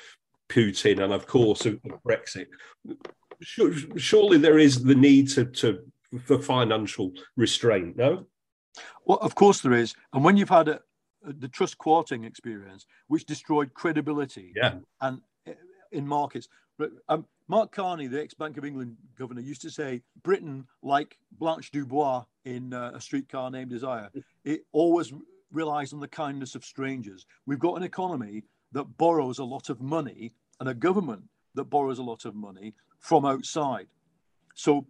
[0.49, 2.47] Putin, and of course, of Brexit.
[3.41, 5.81] Surely there is the need to, to
[6.25, 8.27] for financial restraint, no?
[9.07, 9.95] Well, of course there is.
[10.13, 10.81] And when you've had a,
[11.23, 14.75] the Truss Kwarteng experience, which destroyed credibility yeah.
[15.01, 15.53] and uh,
[15.93, 16.49] in markets.
[17.09, 21.71] Um, Mark Carney, the ex Bank of England governor, used to say Britain, like Blanche
[21.71, 24.11] Dubois in uh, A Streetcar Named Desire,
[24.45, 25.13] it always
[25.53, 27.25] relies on the kindness of strangers.
[27.47, 31.23] We've got an economy that borrows a lot of money and a government
[31.55, 33.87] that borrows a lot of money from outside.
[34.55, 34.87] So,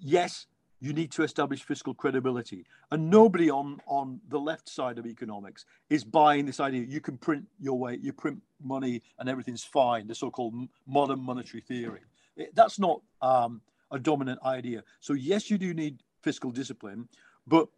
[0.00, 0.46] yes,
[0.80, 2.64] you need to establish fiscal credibility.
[2.90, 7.16] And nobody on, on the left side of economics is buying this idea you can
[7.18, 10.54] print your way, you print money and everything's fine, the so called
[10.86, 12.00] modern monetary theory.
[12.36, 13.60] It, that's not um,
[13.90, 14.84] a dominant idea.
[15.00, 17.08] So, yes, you do need fiscal discipline,
[17.46, 17.68] but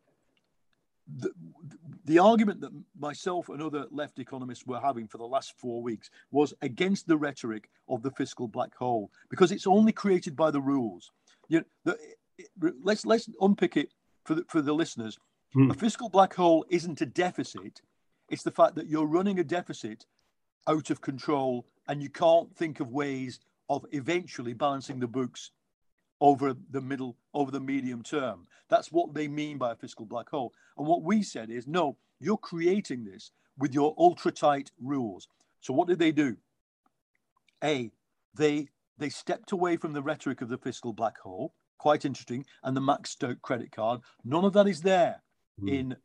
[1.19, 1.31] the,
[2.05, 6.11] the argument that myself and other left economists were having for the last four weeks
[6.31, 10.61] was against the rhetoric of the fiscal black hole because it's only created by the
[10.61, 11.11] rules.
[11.49, 11.99] You know, the,
[12.83, 13.93] let's let's unpick it
[14.25, 15.19] for the, for the listeners.
[15.53, 15.71] Hmm.
[15.71, 17.81] A fiscal black hole isn't a deficit;
[18.29, 20.07] it's the fact that you're running a deficit
[20.69, 25.53] out of control, and you can't think of ways of eventually balancing the books
[26.21, 28.47] over the middle over the medium term.
[28.69, 30.53] That's what they mean by a fiscal black hole.
[30.77, 35.29] And what we said is, no, you're creating this with your ultra tight rules.
[35.61, 36.37] So what did they do?
[37.63, 37.91] A,
[38.35, 42.45] they they stepped away from the rhetoric of the fiscal black hole quite interesting.
[42.63, 45.23] And the Max Stoke credit card, none of that is there
[45.61, 45.73] mm.
[45.73, 45.97] in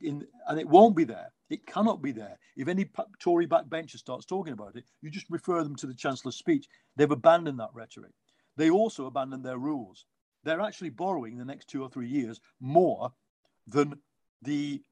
[0.00, 1.32] in and it won't be there.
[1.50, 2.38] It cannot be there.
[2.56, 2.88] If any
[3.20, 6.66] Tory backbencher starts talking about it, you just refer them to the Chancellor's speech.
[6.96, 8.12] They've abandoned that rhetoric.
[8.56, 10.04] They also abandoned their rules.
[10.42, 13.12] They're actually borrowing the next two or three years more
[13.66, 13.94] than
[14.42, 14.82] the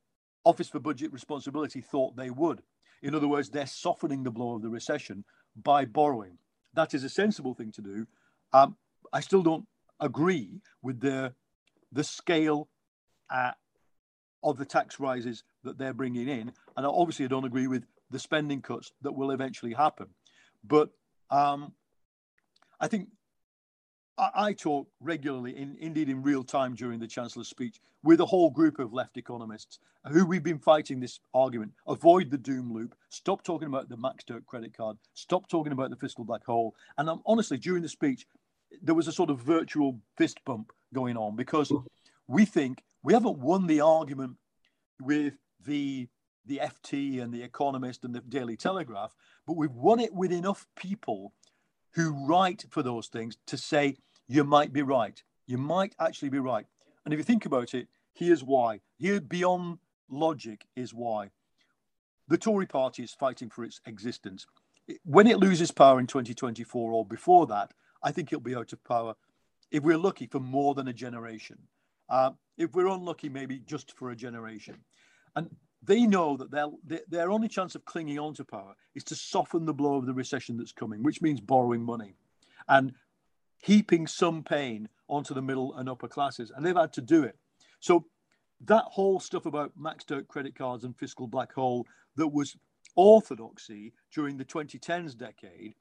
[0.45, 2.63] Office for Budget Responsibility thought they would.
[3.03, 5.25] In other words, they're softening the blow of the recession
[5.63, 6.39] by borrowing.
[6.75, 8.07] That is a sensible thing to do.
[8.53, 8.77] Um,
[9.13, 9.67] I still don't
[10.03, 11.35] agree with the
[11.93, 12.69] the scale
[13.31, 13.53] uh,
[14.43, 18.19] of the tax rises that they're bringing in, and obviously I don't agree with the
[18.19, 20.09] spending cuts that will eventually happen.
[20.65, 20.91] But
[21.31, 21.73] um,
[22.81, 23.09] I think
[24.19, 28.27] I, I, talk regularly, in, indeed in real time during the Chancellor's speech, with a
[28.27, 29.79] whole group of left economists
[30.11, 31.73] who we've been fighting this argument.
[31.87, 32.95] Avoid the doom loop.
[33.09, 34.97] Stop talking about the Max Stoke credit card.
[35.15, 36.75] Stop talking about the fiscal black hole.
[36.99, 38.27] And I'm honestly, during the speech,
[38.81, 41.85] there was a sort of virtual fist bump going on because mm.
[42.27, 44.37] we think we haven't won the argument
[45.01, 46.09] with the
[46.45, 49.15] the FT and the Economist and the Daily Telegraph,
[49.47, 51.33] but we've won it with enough people
[51.95, 55.23] who write for those things to say you might be right.
[55.47, 56.67] You might actually be right.
[57.05, 58.81] And if you think about it, here's why.
[58.97, 59.79] Here, beyond
[60.11, 61.31] logic, is why.
[62.29, 64.47] The Tory party is fighting for its existence.
[65.05, 68.83] When it loses power in 2024 or before that, I think it'll be out of
[68.85, 69.15] power
[69.71, 71.59] if we're lucky for more than a generation.
[72.09, 74.77] Uh, if we're unlucky, maybe just for a generation.
[75.35, 75.49] And
[75.83, 79.65] they know that their, their only chance of clinging on to power is to soften
[79.65, 82.15] the blow of the recession that's coming, which means borrowing money
[82.69, 82.93] and
[83.59, 86.53] heaping some pain onto the middle and upper classes.
[86.55, 87.37] And they've had to do it.
[87.81, 88.05] So
[88.65, 91.87] that whole stuff about maxed out credit cards and fiscal black hole
[92.17, 92.57] that was
[92.95, 95.75] orthodoxy during the 2010s decade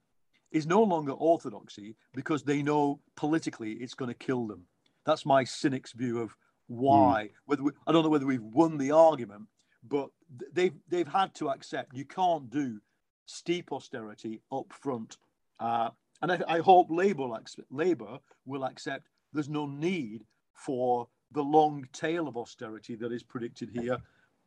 [0.51, 4.65] is no longer orthodoxy because they know politically it's going to kill them.
[5.05, 6.35] That's my cynic's view of
[6.67, 7.29] why.
[7.29, 7.31] Mm.
[7.45, 9.47] Whether we, I don't know whether we've won the argument,
[9.87, 10.09] but
[10.53, 12.79] they've they've had to accept you can't do
[13.25, 15.17] steep austerity up front.
[15.59, 15.89] Uh,
[16.21, 21.87] and I, I hope Labour will, Labour will accept there's no need for the long
[21.93, 23.97] tail of austerity that is predicted here,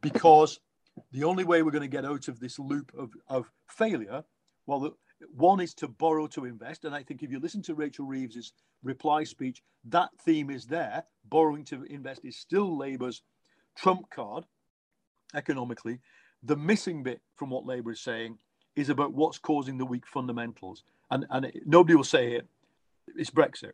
[0.02, 0.60] because
[1.12, 4.22] the only way we're going to get out of this loop of, of failure,
[4.66, 4.96] well,
[5.34, 6.84] one is to borrow to invest.
[6.84, 11.04] And I think if you listen to Rachel Reeves's reply speech, that theme is there.
[11.28, 13.22] Borrowing to invest is still Labour's
[13.76, 14.44] trump card
[15.34, 16.00] economically.
[16.42, 18.38] The missing bit from what Labour is saying
[18.76, 20.84] is about what's causing the weak fundamentals.
[21.10, 22.46] And, and it, nobody will say it.
[23.16, 23.72] It's Brexit.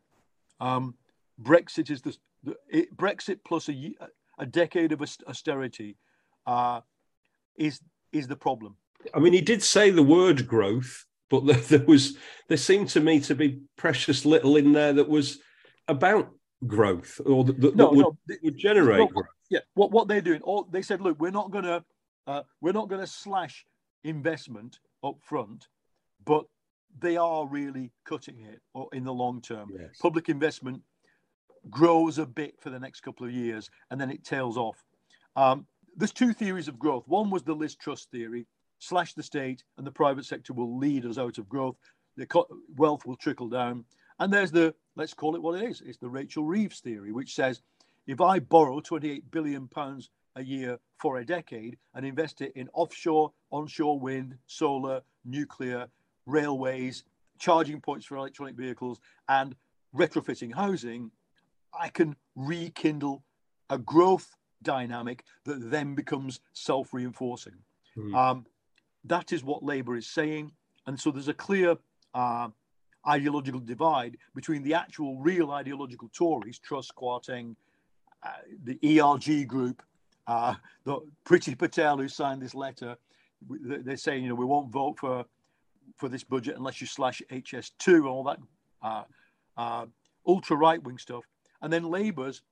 [0.60, 0.94] Um,
[1.40, 3.94] Brexit is the, the it, Brexit plus a,
[4.38, 5.96] a decade of austerity
[6.46, 6.80] uh,
[7.56, 7.80] is
[8.12, 8.76] is the problem.
[9.14, 12.16] I mean, he did say the word growth, but there was
[12.48, 15.38] there seemed to me to be precious little in there that was
[15.88, 16.30] about
[16.66, 18.36] growth or that, that, no, that would, no.
[18.42, 19.26] would, generate growth.
[19.48, 20.42] Yeah, what what they're doing?
[20.42, 21.84] All they said, look, we're not gonna
[22.26, 23.64] uh, we're not gonna slash
[24.04, 25.68] investment up front,
[26.24, 26.44] but
[26.98, 28.60] they are really cutting it
[28.92, 29.70] in the long term.
[29.72, 29.90] Yes.
[30.00, 30.82] Public investment
[31.68, 34.82] grows a bit for the next couple of years and then it tails off.
[35.36, 35.66] Um,
[35.96, 37.04] there's two theories of growth.
[37.06, 38.46] One was the Liz Truss theory,
[38.80, 41.76] slash the state, and the private sector will lead us out of growth.
[42.16, 42.26] The
[42.76, 43.84] wealth will trickle down.
[44.18, 47.34] And there's the, let's call it what it is, it's the Rachel Reeves theory, which
[47.34, 47.62] says
[48.06, 52.68] if I borrow 28 billion pounds a year for a decade and invest it in
[52.72, 55.88] offshore, onshore wind, solar, nuclear,
[56.26, 57.04] railways,
[57.38, 59.54] charging points for electronic vehicles, and
[59.94, 61.10] retrofitting housing,
[61.78, 63.22] I can rekindle
[63.70, 67.54] a growth dynamic that then becomes self reinforcing.
[67.96, 68.14] Mm.
[68.14, 68.46] Um,
[69.04, 70.52] that is what Labour is saying.
[70.86, 71.76] And so there's a clear
[72.14, 72.48] uh,
[73.08, 77.56] ideological divide between the actual real ideological Tories, Truss, Kwarteng,
[78.22, 78.30] uh,
[78.64, 79.82] the ERG group,
[80.26, 82.96] uh, the Priti Patel who signed this letter.
[83.48, 85.24] They're saying, you know, we won't vote for
[85.96, 88.38] for this budget unless you slash HS2 and all that
[88.82, 89.04] uh,
[89.56, 89.86] uh,
[90.26, 91.24] ultra right wing stuff.
[91.62, 92.42] And then Labour's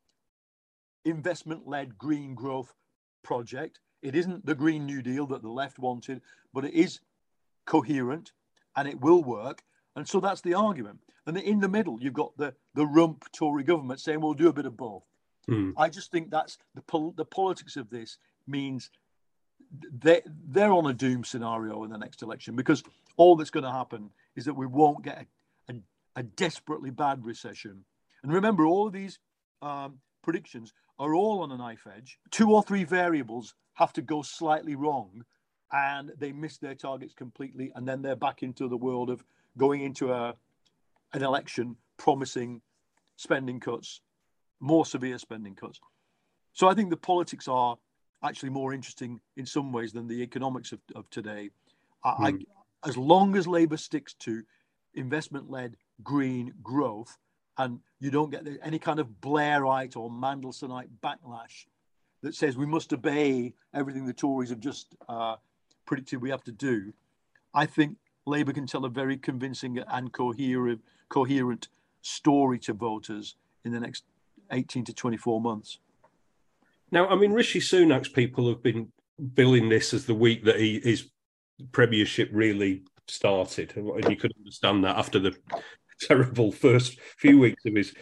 [1.04, 2.74] investment led green growth
[3.22, 3.80] project.
[4.02, 6.22] It isn't the Green New Deal that the left wanted,
[6.52, 7.00] but it is
[7.66, 8.32] coherent
[8.76, 9.62] and it will work.
[9.96, 11.00] And so that's the argument.
[11.26, 14.52] And in the middle, you've got the, the rump Tory government saying, we'll do a
[14.52, 15.02] bit of both.
[15.46, 15.72] Hmm.
[15.76, 18.90] I just think that's the, pol- the politics of this means
[20.00, 22.82] they, they're on a doom scenario in the next election because
[23.16, 25.26] all that's going to happen is that we won't get
[25.68, 25.76] a, a,
[26.16, 27.84] a desperately bad recession.
[28.22, 29.18] And remember, all of these
[29.60, 32.18] um, predictions are all on a knife edge.
[32.30, 35.24] Two or three variables have to go slightly wrong
[35.72, 37.70] and they miss their targets completely.
[37.76, 39.24] And then they're back into the world of
[39.56, 40.34] going into a,
[41.12, 42.60] an election promising
[43.14, 44.00] spending cuts,
[44.58, 45.78] more severe spending cuts.
[46.54, 47.76] So I think the politics are
[48.24, 51.50] actually more interesting in some ways than the economics of, of today.
[52.02, 52.14] I, mm.
[52.18, 52.38] I, hmm.
[52.84, 54.42] as long as Labour sticks to
[54.94, 57.16] investment led green growth,
[57.58, 61.66] and you don't get any kind of Blairite or Mandelsonite backlash
[62.22, 65.36] that says we must obey everything the Tories have just uh,
[65.86, 66.92] predicted we have to do,
[67.54, 67.96] I think
[68.26, 71.68] Labour can tell a very convincing and coherent, coherent
[72.02, 74.04] story to voters in the next
[74.52, 75.78] 18 to 24 months.
[76.90, 78.92] Now, I mean, Rishi Sunak's people have been
[79.34, 81.10] billing this as the week that he, his
[81.72, 85.36] premiership really started, and you could understand that after the
[86.00, 87.94] terrible first few weeks of his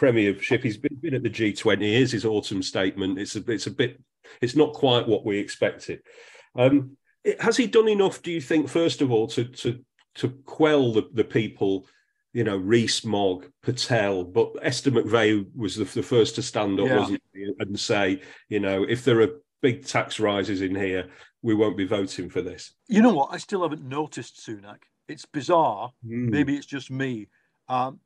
[0.00, 0.62] premiership.
[0.62, 1.80] He's been, been at the G20.
[1.82, 3.18] Here's his autumn statement.
[3.18, 4.00] It's a, it's a bit,
[4.40, 6.00] it's not quite what we expected.
[6.56, 6.96] Um,
[7.38, 8.22] has he done enough?
[8.22, 9.84] Do you think, first of all, to to
[10.14, 11.86] to quell the, the people?
[12.32, 16.98] You know, Rees-Mogg, Patel, but Esther McVey was the, the first to stand up, yeah.
[17.00, 21.08] wasn't he, and say, you know, if there are big tax rises in here,
[21.42, 22.72] we won't be voting for this.
[22.86, 23.30] You know what?
[23.32, 24.78] I still haven't noticed Sunak.
[25.08, 25.90] It's bizarre.
[26.06, 26.30] Mm.
[26.30, 27.26] Maybe it's just me.
[27.68, 27.98] Um,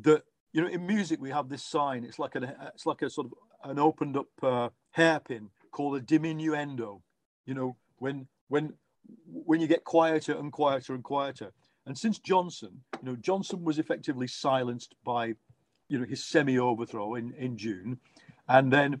[0.00, 2.04] that you know, in music we have this sign.
[2.04, 6.00] It's like a it's like a sort of an opened up uh, hairpin called a
[6.00, 7.02] diminuendo.
[7.46, 8.74] You know, when when
[9.26, 11.52] when you get quieter and quieter and quieter.
[11.86, 15.34] And since Johnson, you know, Johnson was effectively silenced by,
[15.88, 17.98] you know, his semi-overthrow in, in June,
[18.48, 19.00] and then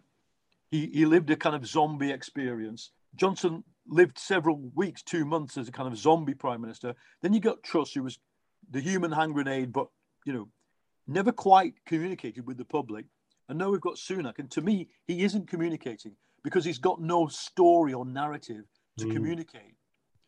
[0.70, 2.90] he, he lived a kind of zombie experience.
[3.14, 6.94] Johnson lived several weeks, two months as a kind of zombie prime minister.
[7.22, 8.18] Then you got Truss, who was
[8.70, 9.88] the human hand grenade, but
[10.24, 10.48] you know,
[11.06, 13.06] never quite communicated with the public.
[13.48, 17.26] And now we've got Sunak, and to me, he isn't communicating because he's got no
[17.26, 18.64] story or narrative
[18.98, 19.12] to mm.
[19.12, 19.74] communicate.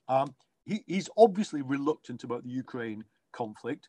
[0.09, 3.89] Um, he, he's obviously reluctant about the Ukraine conflict.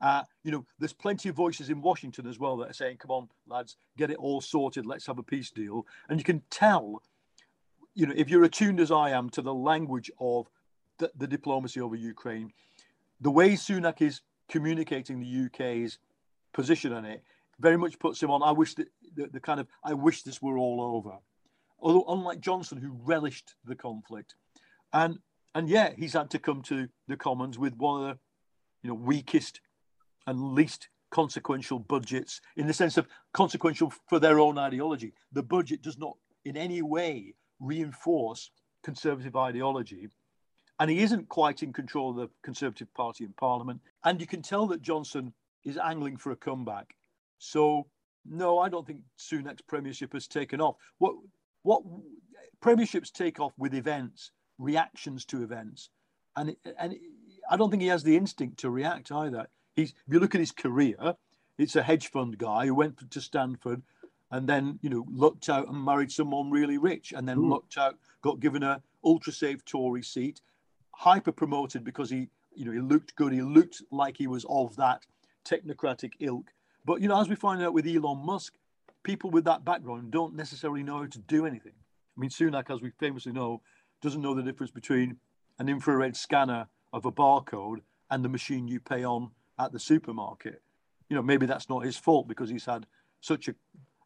[0.00, 3.10] Uh, you know, there's plenty of voices in Washington as well that are saying, "Come
[3.12, 4.84] on, lads, get it all sorted.
[4.84, 7.02] Let's have a peace deal." And you can tell,
[7.94, 10.48] you know, if you're attuned as I am to the language of
[10.98, 12.52] the, the diplomacy over Ukraine,
[13.20, 15.98] the way Sunak is communicating the UK's
[16.52, 17.22] position on it
[17.60, 18.42] very much puts him on.
[18.42, 21.16] I wish that the, the kind of I wish this were all over.
[21.78, 24.34] Although, unlike Johnson, who relished the conflict,
[24.92, 25.18] and
[25.54, 28.18] and yeah, he's had to come to the Commons with one of the
[28.82, 29.60] you know weakest
[30.26, 35.12] and least consequential budgets in the sense of consequential for their own ideology.
[35.32, 38.50] The budget does not in any way reinforce
[38.82, 40.08] conservative ideology.
[40.80, 43.80] And he isn't quite in control of the Conservative Party in Parliament.
[44.04, 45.32] And you can tell that Johnson
[45.64, 46.94] is angling for a comeback.
[47.38, 47.86] So,
[48.24, 50.76] no, I don't think Sunak's premiership has taken off.
[50.98, 51.14] What
[51.62, 51.82] what
[52.62, 55.90] premierships take off with events, reactions to events,
[56.36, 56.94] and and
[57.50, 59.48] I don't think he has the instinct to react either.
[59.74, 61.16] He's if you look at his career,
[61.58, 63.82] it's a hedge fund guy who went to Stanford
[64.32, 67.44] and then you know lucked out and married someone really rich, and then hmm.
[67.44, 67.50] Ooh.
[67.50, 70.40] lucked out, got given a ultra safe Tory seat,
[70.92, 74.74] hyper promoted because he you know he looked good, he looked like he was of
[74.76, 75.06] that
[75.44, 76.50] technocratic ilk.
[76.84, 78.54] But you know, as we find out with Elon Musk,
[79.02, 81.72] people with that background don't necessarily know how to do anything.
[82.16, 83.62] I mean, Sunak, as we famously know,
[84.00, 85.16] doesn't know the difference between
[85.58, 87.78] an infrared scanner of a barcode
[88.10, 90.60] and the machine you pay on at the supermarket.
[91.08, 92.86] You know, maybe that's not his fault because he's had
[93.20, 93.54] such a,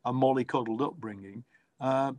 [0.04, 1.44] a mollycoddled upbringing.
[1.80, 2.12] Uh,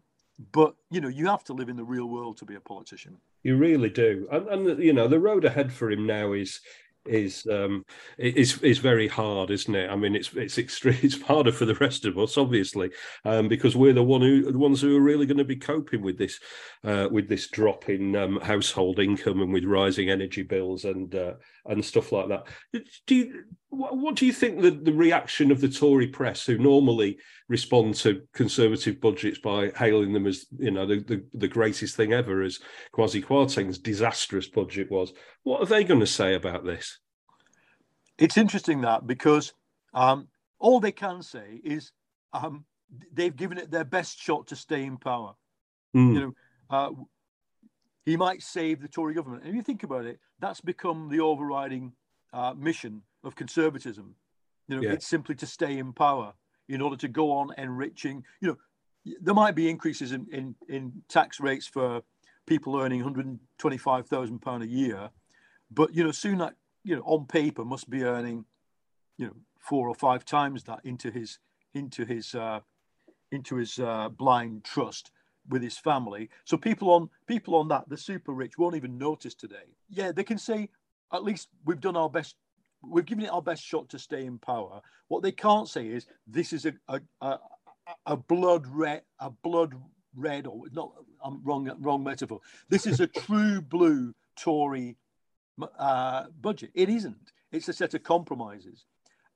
[0.51, 3.18] but you know, you have to live in the real world to be a politician.
[3.43, 6.59] You really do, and, and you know, the road ahead for him now is
[7.08, 7.86] is um,
[8.18, 9.89] is is very hard, isn't it?
[9.89, 10.97] I mean, it's it's extreme.
[11.08, 12.89] It's harder for the rest of us, obviously,
[13.24, 16.01] um, because we're the one who the ones who are really going to be coping
[16.01, 16.39] with this
[16.84, 21.34] uh, with this drop in um, household income and with rising energy bills and uh,
[21.66, 22.47] and stuff like that.
[23.05, 27.18] Do you what, do you think the, the reaction of the Tory press, who normally
[27.49, 32.14] respond to conservative budgets by hailing them as you know the, the, the greatest thing
[32.14, 32.60] ever, as
[32.95, 35.14] Kwasi Kwarteng's disastrous budget was?
[35.43, 36.97] What are they going to say about this?
[38.18, 39.53] It's interesting that because
[39.93, 40.28] um,
[40.59, 41.91] all they can say is
[42.34, 42.65] um,
[43.13, 45.34] they've given it their best shot to stay in power.
[45.95, 46.13] Mm.
[46.13, 46.34] You know,
[46.70, 46.89] uh,
[48.05, 49.43] he might save the Tory government.
[49.43, 51.93] And if you think about it, that's become the overriding
[52.34, 54.15] uh, mission of conservatism.
[54.68, 54.93] You know, yeah.
[54.93, 56.34] it's simply to stay in power
[56.70, 58.24] in order to go on enriching.
[58.41, 58.57] You know,
[59.22, 62.01] there might be increases in, in, in tax rates for
[62.45, 65.09] people earning 125,000 pound a year,
[65.72, 66.53] but you know, soon that
[66.84, 68.45] you know on paper must be earning,
[69.17, 71.39] you know, four or five times that into his
[71.73, 72.59] into his uh,
[73.32, 75.11] into his uh, blind trust
[75.49, 76.30] with his family.
[76.45, 79.75] So people on people on that, the super rich, won't even notice today.
[79.89, 80.69] Yeah, they can say,
[81.13, 82.36] at least we've done our best.
[82.84, 84.82] We've given it our best shot to stay in power.
[85.07, 87.39] What they can't say is this is a a, a,
[88.05, 89.73] a blood red a blood
[90.15, 90.91] red or not.
[91.23, 92.39] I'm wrong wrong metaphor.
[92.69, 94.95] This is a true blue Tory
[95.78, 96.72] uh, budget.
[96.74, 97.32] It isn't.
[97.51, 98.86] It's a set of compromises,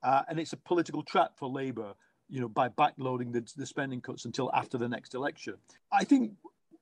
[0.02, 1.94] uh, and it's a political trap for Labour
[2.32, 5.54] you know, by backloading the, the spending cuts until after the next election.
[5.92, 6.32] I think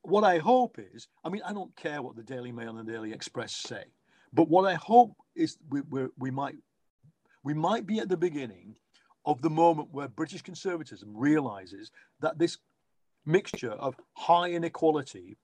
[0.03, 2.93] what I hope is, I mean, I don't care what the Daily Mail and the
[2.93, 3.85] Daily Express say,
[4.33, 5.81] but what I hope is we,
[6.17, 6.55] we, might
[7.43, 8.77] we might be at the beginning
[9.25, 12.59] of the moment where British conservatism realizes that this
[13.27, 15.37] mixture of high inequality,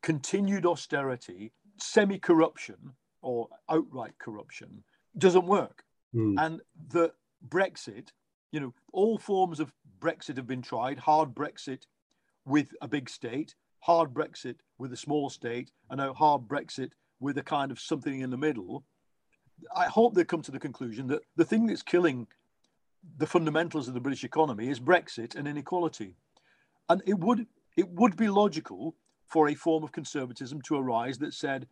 [0.00, 4.82] continued austerity, semi corruption, or outright corruption
[5.18, 5.84] doesn't work.
[6.14, 6.34] Mm.
[6.38, 6.60] And
[6.92, 7.12] that
[7.48, 8.08] Brexit
[8.52, 11.82] you know, all forms of Brexit have been tried hard Brexit
[12.44, 16.90] with a big state, hard Brexit with a small state, and now hard Brexit
[17.20, 18.84] with a kind of something in the middle.
[19.76, 22.26] I hope they come to the conclusion that the thing that's killing
[23.18, 26.16] the fundamentals of the British economy is Brexit and inequality.
[26.88, 27.46] And it would
[27.76, 28.96] it would be logical
[29.26, 31.68] for a form of conservatism to arise that said,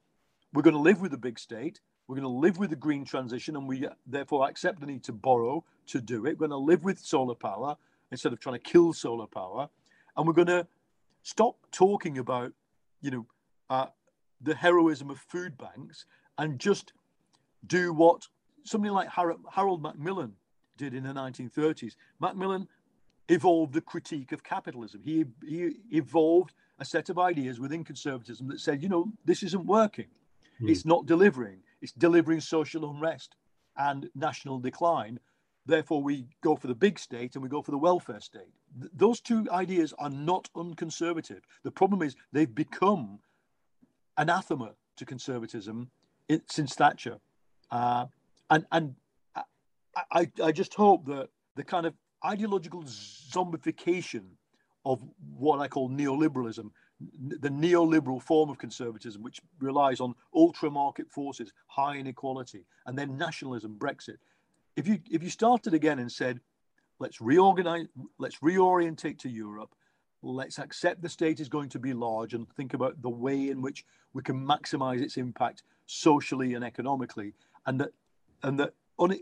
[0.53, 3.05] we're going to live with the big state, we're going to live with the green
[3.05, 6.39] transition, and we therefore accept the need to borrow to do it.
[6.39, 7.77] We're going to live with solar power
[8.11, 9.69] instead of trying to kill solar power,
[10.17, 10.67] and we're going to
[11.23, 12.53] stop talking about,
[13.03, 13.27] you know,
[13.69, 13.87] uh,
[14.41, 16.07] the heroism of food banks
[16.39, 16.93] and just
[17.67, 18.29] do what
[18.65, 20.35] somebody like Harold Macmillan
[20.77, 21.97] did in the 1930s.
[22.21, 22.69] Macmillan
[23.29, 25.03] evolved a critique of capitalism.
[25.05, 29.67] He, he evolved a set of ideas within conservatism that said, you know, this isn't
[29.67, 30.07] working.
[30.61, 30.71] Mm.
[30.71, 31.61] It's not delivering.
[31.81, 33.37] It's delivering social unrest
[33.77, 35.21] and national decline.
[35.67, 38.55] Therefore, we go for the big state and we go for the welfare state.
[38.81, 41.43] Th- those two ideas are not unconservative.
[41.63, 43.19] The problem is they've become
[44.17, 45.91] anathema to conservatism
[46.29, 47.19] in, since Thatcher.
[47.71, 48.07] Uh,
[48.51, 48.95] and and
[49.37, 49.43] I,
[50.11, 51.95] I, I just hope that the kind of
[52.25, 54.25] ideological zombification
[54.85, 55.05] of
[55.37, 56.71] what I call neoliberalism
[57.01, 63.17] the neoliberal form of conservatism, which relies on ultra market forces, high inequality, and then
[63.17, 64.17] nationalism, Brexit.
[64.77, 66.41] If you if you started again and said,
[66.99, 67.87] let's reorganize,
[68.19, 69.75] let's reorientate to Europe,
[70.23, 73.63] let's accept the state is going to be large and think about the way in
[73.63, 77.33] which we can maximize its impact socially and economically,
[77.67, 77.91] and that
[78.43, 79.19] and that un,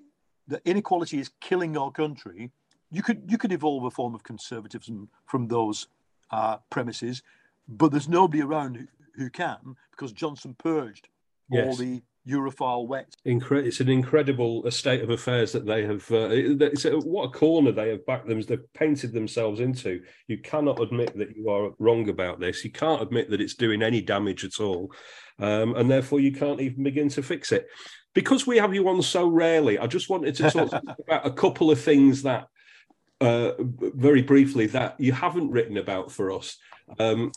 [0.49, 2.51] the inequality is killing our country.
[2.91, 5.89] You could you could evolve a form of conservatism from those
[6.31, 7.23] uh, premises
[7.69, 8.87] but there's nobody around who,
[9.17, 11.09] who can because Johnson purged
[11.51, 11.67] yes.
[11.67, 13.15] all the Europhile wet.
[13.25, 16.11] Incre- it's an incredible state of affairs that they have.
[16.11, 18.41] Uh, it's a, what a corner they have backed them.
[18.41, 20.03] They've painted themselves into.
[20.27, 22.65] You cannot admit that you are wrong about this.
[22.65, 24.93] You can't admit that it's doing any damage at all,
[25.39, 27.69] um, and therefore you can't even begin to fix it.
[28.13, 30.73] Because we have you on so rarely, I just wanted to talk
[31.07, 32.49] about a couple of things that,
[33.21, 36.57] uh, very briefly, that you haven't written about for us.
[36.99, 37.31] Um,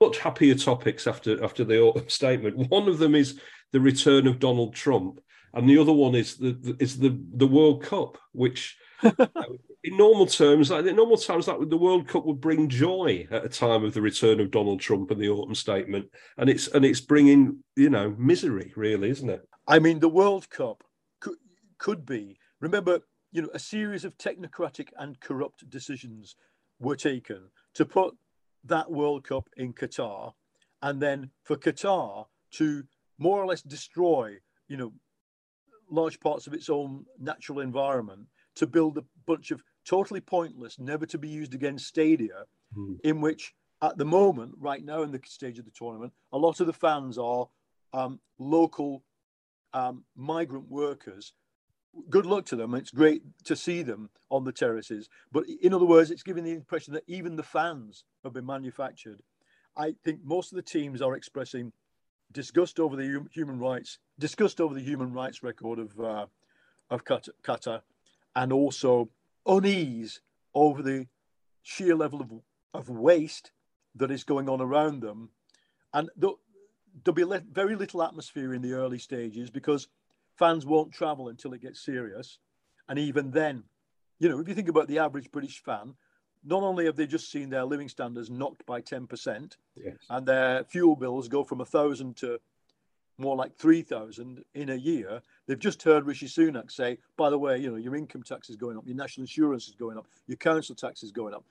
[0.00, 2.56] much happier topics after after the autumn statement.
[2.70, 3.40] One of them is
[3.72, 5.20] the return of Donald Trump,
[5.52, 8.76] and the other one is the is the the World Cup, which.
[9.18, 9.26] Uh,
[9.84, 13.44] in normal terms, like in normal times, that the World Cup would bring joy at
[13.44, 16.06] a time of the return of Donald Trump and the autumn statement,
[16.38, 19.46] and it's and it's bringing you know misery, really, isn't it?
[19.68, 20.82] I mean, the World Cup
[21.20, 21.36] could
[21.76, 22.38] could be.
[22.60, 26.34] Remember, you know, a series of technocratic and corrupt decisions
[26.80, 28.14] were taken to put
[28.64, 30.32] that World Cup in Qatar,
[30.82, 32.84] and then for Qatar to
[33.18, 34.36] more or less destroy,
[34.68, 34.92] you know,
[35.90, 41.06] large parts of its own natural environment to build a bunch of totally pointless, never
[41.06, 42.44] to be used again stadia,
[42.76, 42.98] mm.
[43.04, 46.60] in which at the moment, right now in the stage of the tournament, a lot
[46.60, 47.46] of the fans are
[47.92, 49.02] um, local
[49.74, 51.32] um, migrant workers.
[52.10, 52.74] Good luck to them.
[52.74, 55.08] It's great to see them on the terraces.
[55.32, 59.20] But in other words, it's giving the impression that even the fans have been manufactured.
[59.76, 61.72] I think most of the teams are expressing
[62.32, 66.26] disgust over the human rights, disgust over the human rights record of uh,
[66.90, 67.80] of Qatar,
[68.36, 69.08] and also
[69.46, 70.20] unease
[70.54, 71.06] over the
[71.62, 72.30] sheer level of,
[72.72, 73.52] of waste
[73.94, 75.30] that is going on around them.
[75.92, 76.40] And there'll,
[77.02, 79.88] there'll be very little atmosphere in the early stages because
[80.36, 82.38] fans won't travel until it gets serious.
[82.88, 83.64] And even then,
[84.18, 85.94] you know, if you think about the average British fan,
[86.44, 89.94] not only have they just seen their living standards knocked by 10% yes.
[90.10, 92.38] and their fuel bills go from a thousand to
[93.16, 95.22] more like 3,000 in a year.
[95.46, 98.56] They've just heard Rishi Sunak say, by the way, you know, your income tax is
[98.56, 101.44] going up, your national insurance is going up, your council tax is going up.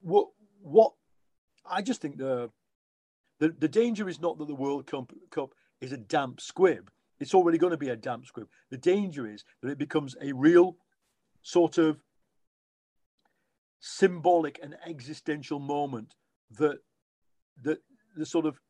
[0.00, 0.28] What,
[0.62, 0.92] what,
[1.68, 2.50] I just think the,
[3.38, 6.90] the, the danger is not that the World Cup, Cup is a damp squib.
[7.20, 8.48] It's already going to be a damp squib.
[8.70, 10.76] The danger is that it becomes a real
[11.42, 12.02] sort of
[13.80, 16.14] symbolic and existential moment
[16.58, 16.78] that
[17.62, 17.78] that
[18.16, 18.60] the sort of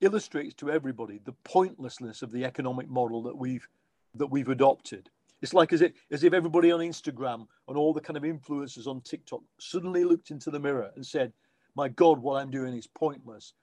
[0.00, 3.68] illustrates to everybody the pointlessness of the economic model that we've
[4.14, 5.10] that we've adopted.
[5.42, 8.86] It's like as if as if everybody on Instagram and all the kind of influencers
[8.86, 11.32] on TikTok suddenly looked into the mirror and said,
[11.74, 13.54] "My God, what I'm doing is pointless."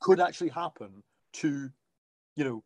[0.00, 1.02] Could actually happen
[1.34, 1.70] to,
[2.36, 2.62] you know,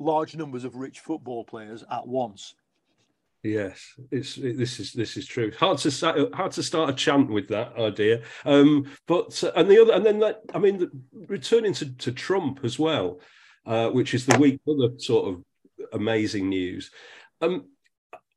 [0.00, 2.54] large numbers of rich football players at once.
[3.42, 5.50] Yes, it's it, this is this is true.
[5.58, 8.22] Hard to hard to start a chant with that idea.
[8.44, 12.12] Um, but uh, and the other and then that I mean, the, returning to, to
[12.12, 13.20] Trump as well,
[13.64, 15.44] uh, which is the week other sort of
[15.94, 16.90] amazing news.
[17.40, 17.68] Um,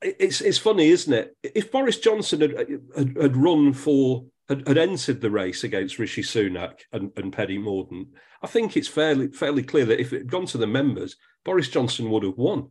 [0.02, 1.36] it's it's funny, isn't it?
[1.44, 2.58] If Boris Johnson had
[2.96, 7.58] had, had run for had, had, entered the race against Rishi Sunak and, and Penny
[7.58, 8.08] Mordaunt,
[8.42, 11.70] I think it's fairly fairly clear that if it had gone to the members, Boris
[11.70, 12.70] Johnson would have won.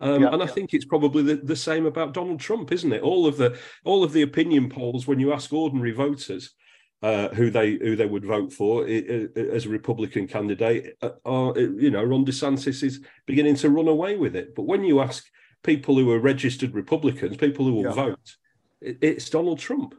[0.00, 3.02] Um, and I think it's probably the, the, same about Donald Trump, isn't it?
[3.02, 6.54] All of the all of the opinion polls, when you ask ordinary voters
[7.02, 11.92] uh, who they who they would vote for as a Republican candidate, uh, are you
[11.92, 14.56] know Ron DeSantis is beginning to run away with it.
[14.56, 15.24] But when you ask
[15.62, 17.92] people who are registered Republicans, people who will yeah.
[17.92, 18.36] vote,
[18.80, 19.94] it, it's Donald Trump.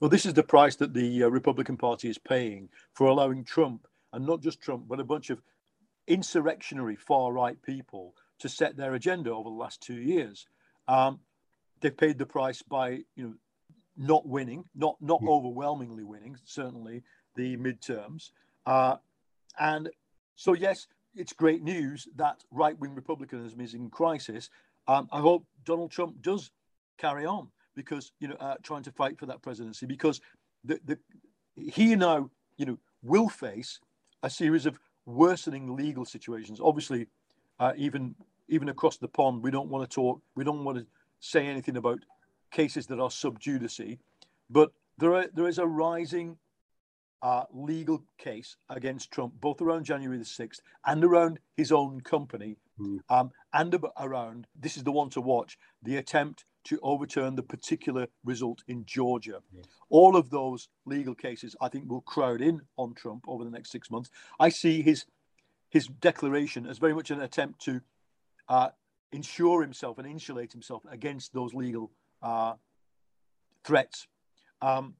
[0.00, 3.86] Well, this is the price that the uh, Republican Party is paying for allowing Trump,
[4.12, 5.42] and not just Trump, but a bunch of
[6.06, 10.46] insurrectionary far right people to set their agenda over the last two years.
[10.88, 11.20] Um,
[11.80, 13.34] they've paid the price by you know
[13.96, 15.30] not winning, not not yeah.
[15.30, 17.02] overwhelmingly winning, certainly
[17.34, 18.30] the midterms,
[18.66, 18.96] uh,
[19.58, 19.90] and
[20.36, 24.50] so yes, it's great news that right wing republicanism is in crisis.
[24.88, 26.50] Um, I hope Donald Trump does
[26.98, 30.20] carry on because you know uh, trying to fight for that presidency because
[30.64, 30.98] the, the
[31.54, 33.78] he now you know will face
[34.22, 36.60] a series of worsening legal situations.
[36.60, 37.06] Obviously,
[37.60, 38.14] uh, even
[38.48, 40.20] even across the pond, we don't want to talk.
[40.34, 40.86] We don't want to
[41.20, 42.00] say anything about
[42.50, 43.80] cases that are sub judice,
[44.50, 46.38] but there are, there is a rising
[47.22, 52.56] uh, legal case against Trump, both around January the sixth and around his own company,
[52.80, 53.00] mm.
[53.08, 58.06] um, and around this is the one to watch the attempt to overturn the particular
[58.24, 59.40] result in Georgia.
[59.52, 59.64] Yes.
[59.88, 63.70] All of those legal cases, I think, will crowd in on Trump over the next
[63.70, 64.10] six months.
[64.38, 65.06] I see his
[65.70, 67.80] his declaration as very much an attempt to
[68.48, 68.68] uh,
[69.12, 71.90] insure himself and insulate himself against those legal
[72.22, 72.54] uh,
[73.64, 74.06] threats.
[74.62, 74.94] Um,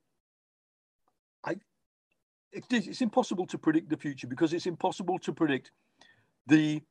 [1.45, 1.53] I,
[2.53, 5.71] it, it's impossible to predict the future because it's impossible to predict
[6.47, 6.83] the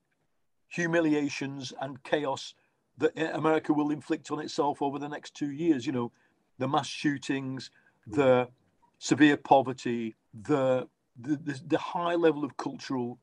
[0.70, 2.54] humiliations and chaos
[2.98, 5.86] that America will inflict on itself over the next two years.
[5.86, 6.12] You know,
[6.58, 7.72] the mass shootings,
[8.08, 8.48] the
[9.00, 10.88] severe poverty, the
[11.20, 13.20] the, the, the high level of cultural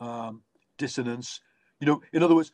[0.00, 0.42] um,
[0.78, 1.40] dissonance.
[1.80, 2.52] You know, in other words,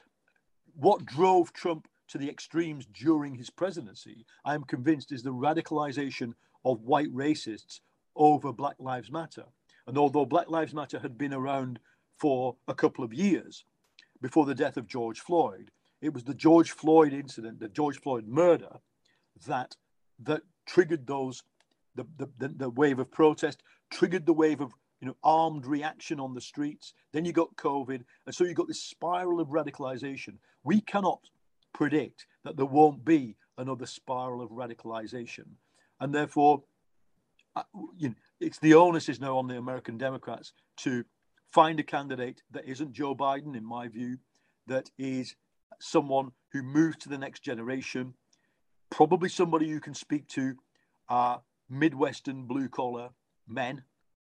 [0.75, 6.33] what drove Trump to the extremes during his presidency, I am convinced, is the radicalization
[6.64, 7.81] of white racists
[8.16, 9.45] over Black Lives Matter.
[9.87, 11.79] And although Black Lives Matter had been around
[12.18, 13.64] for a couple of years
[14.21, 18.26] before the death of George Floyd, it was the George Floyd incident, the George Floyd
[18.26, 18.78] murder,
[19.46, 19.76] that
[20.20, 21.42] that triggered those
[21.94, 22.07] the,
[22.38, 26.40] the, the, wave of protest, triggered the wave of you know, armed reaction on the
[26.40, 26.92] streets.
[27.12, 28.05] Then you got COVID.
[28.26, 30.36] And so you got this spiral of radicalization.
[30.62, 31.20] We cannot
[31.72, 35.46] predict that there won't be another spiral of radicalization.
[36.01, 36.62] And therefore,
[37.57, 37.62] uh,
[37.96, 41.05] you know, it's the onus is now on the American Democrats to
[41.51, 44.18] find a candidate that isn't Joe Biden, in my view,
[44.66, 45.34] that is
[45.79, 48.14] someone who moves to the next generation,
[48.91, 50.57] probably somebody you can speak to
[51.09, 53.11] uh, Midwestern blue collar
[53.47, 53.83] men,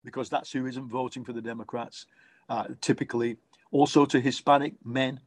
[0.05, 2.07] because that's who isn't voting for the Democrats
[2.49, 3.36] uh, typically.
[3.70, 5.20] Also to Hispanic men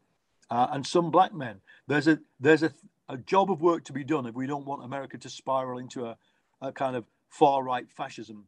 [0.50, 1.62] uh, and some black men.
[1.88, 2.72] There's a there's a,
[3.10, 6.06] a job of work to be done if we don't want America to spiral into
[6.06, 6.18] a,
[6.62, 8.46] a kind of far right fascism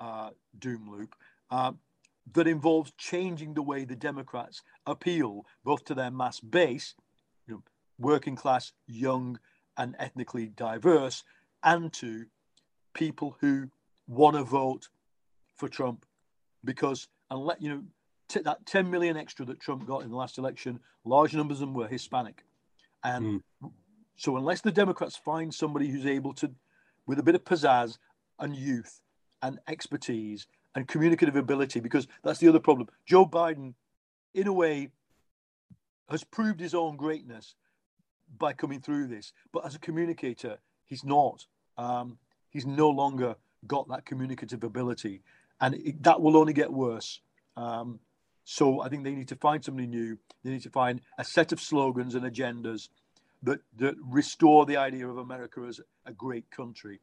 [0.00, 1.14] uh, doom loop.
[1.50, 1.72] Uh,
[2.34, 6.94] that involves changing the way the Democrats appeal both to their mass base,
[7.98, 9.38] working class, young,
[9.76, 11.24] and ethnically diverse,
[11.62, 12.26] and to
[12.94, 13.68] people who
[14.06, 14.88] want to vote
[15.56, 16.04] for Trump
[16.64, 17.82] because unless you know
[18.28, 21.68] t- that 10 million extra that Trump got in the last election, large numbers of
[21.68, 22.44] them were Hispanic,
[23.04, 23.70] and mm.
[24.16, 26.50] so unless the Democrats find somebody who's able to,
[27.06, 27.98] with a bit of pizzazz
[28.38, 29.00] and youth
[29.42, 32.88] and expertise and communicative ability, because that's the other problem.
[33.06, 33.74] Joe Biden,
[34.34, 34.90] in a way,
[36.10, 37.54] has proved his own greatness
[38.38, 41.46] by coming through this, but as a communicator, he's not.
[41.76, 42.18] Um,
[42.50, 45.22] he's no longer got that communicative ability,
[45.60, 47.20] and it, that will only get worse.
[47.56, 48.00] Um,
[48.44, 50.18] so I think they need to find something new.
[50.42, 52.88] They need to find a set of slogans and agendas
[53.42, 57.00] that that restore the idea of America as a great country.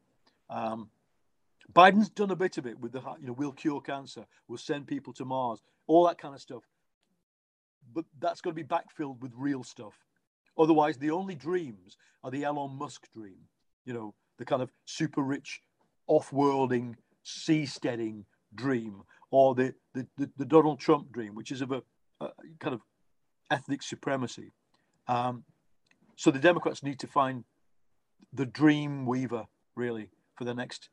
[0.49, 0.89] Um,
[1.73, 4.87] Biden's done a bit of it with the, you know, we'll cure cancer, we'll send
[4.87, 6.63] people to Mars, all that kind of stuff.
[7.93, 9.93] But that's got to be backfilled with real stuff.
[10.57, 13.39] Otherwise, the only dreams are the Elon Musk dream,
[13.85, 15.61] you know, the kind of super rich,
[16.07, 16.95] off-worlding,
[17.25, 19.01] seasteading dream,
[19.31, 21.81] or the, the, the, the Donald Trump dream, which is of a,
[22.21, 22.29] a
[22.59, 22.81] kind of
[23.51, 24.51] ethnic supremacy.
[25.07, 25.43] Um,
[26.15, 27.43] so the Democrats need to find
[28.33, 29.45] the dream weaver,
[29.75, 30.89] really, for the next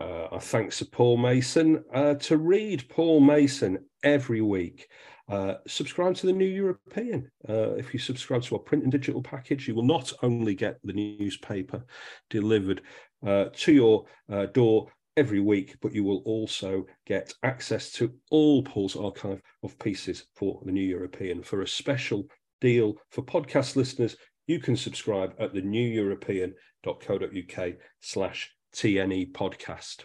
[0.00, 1.84] uh, I thank Sir Paul Mason.
[1.92, 4.88] Uh, to read Paul Mason every week,
[5.28, 7.30] uh, subscribe to the New European.
[7.48, 10.78] Uh, if you subscribe to our print and digital package, you will not only get
[10.82, 11.84] the newspaper
[12.30, 12.82] delivered
[13.26, 18.62] uh, to your uh, door every week, but you will also get access to all
[18.62, 21.42] Paul's archive of pieces for the New European.
[21.42, 22.26] For a special
[22.60, 30.04] deal for podcast listeners, you can subscribe at the neweuropean.co.uk slash TNE podcast.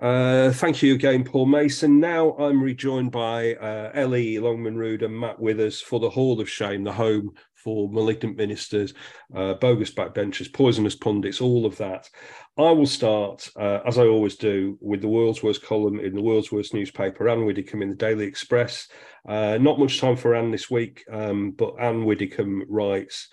[0.00, 1.98] Uh, thank you again, Paul Mason.
[1.98, 6.84] Now I'm rejoined by uh, Ellie Longman-Rood and Matt Withers for the Hall of Shame,
[6.84, 8.94] the home for malignant ministers,
[9.34, 12.08] uh, bogus backbenchers, poisonous pundits, all of that.
[12.56, 16.22] I will start, uh, as I always do, with the world's worst column in the
[16.22, 18.86] world's worst newspaper, Anne Widdecombe in the Daily Express.
[19.28, 23.28] Uh, not much time for Anne this week, um, but Anne Widdecombe writes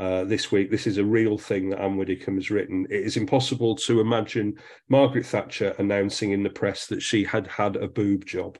[0.00, 0.70] uh, this week.
[0.70, 2.86] This is a real thing that Anne Widdecombe has written.
[2.88, 4.54] It is impossible to imagine
[4.88, 8.56] Margaret Thatcher announcing in the press that she had had a boob job.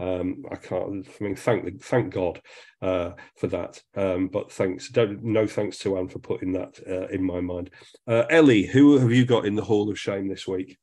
[0.00, 1.06] Um, I can't.
[1.08, 2.40] I mean, thank thank God
[2.80, 3.80] uh, for that.
[3.94, 7.70] Um, but thanks, no thanks to Anne for putting that uh, in my mind.
[8.08, 10.78] Uh, Ellie, who have you got in the Hall of Shame this week?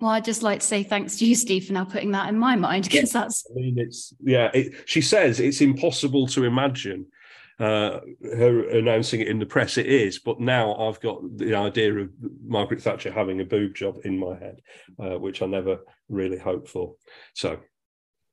[0.00, 2.36] Well, I'd just like to say thanks to you, Steve, for now putting that in
[2.36, 3.46] my mind because that's.
[3.48, 4.50] I mean, it's yeah.
[4.52, 7.06] It, she says it's impossible to imagine
[7.60, 9.78] uh, her announcing it in the press.
[9.78, 12.10] It is, but now I've got the idea of
[12.44, 14.60] Margaret Thatcher having a boob job in my head,
[14.98, 15.78] uh, which I never
[16.08, 16.94] really hoped for.
[17.34, 17.60] So,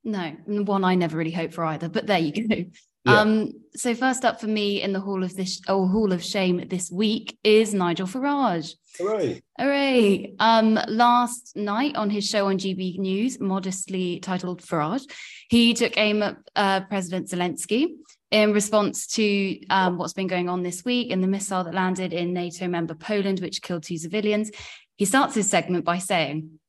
[0.03, 1.89] no, one I never really hoped for either.
[1.89, 2.65] But there you go.
[3.05, 3.19] Yeah.
[3.19, 6.67] Um, so first up for me in the Hall of this oh, Hall of Shame
[6.67, 8.76] this week is Nigel Farage.
[8.99, 9.41] Hooray!
[9.57, 10.36] Hooray!
[10.39, 15.03] Um, last night on his show on GB News, modestly titled Farage,
[15.49, 17.88] he took aim at uh, President Zelensky
[18.32, 22.13] in response to um, what's been going on this week and the missile that landed
[22.13, 24.51] in NATO member Poland, which killed two civilians,
[24.95, 26.59] he starts his segment by saying,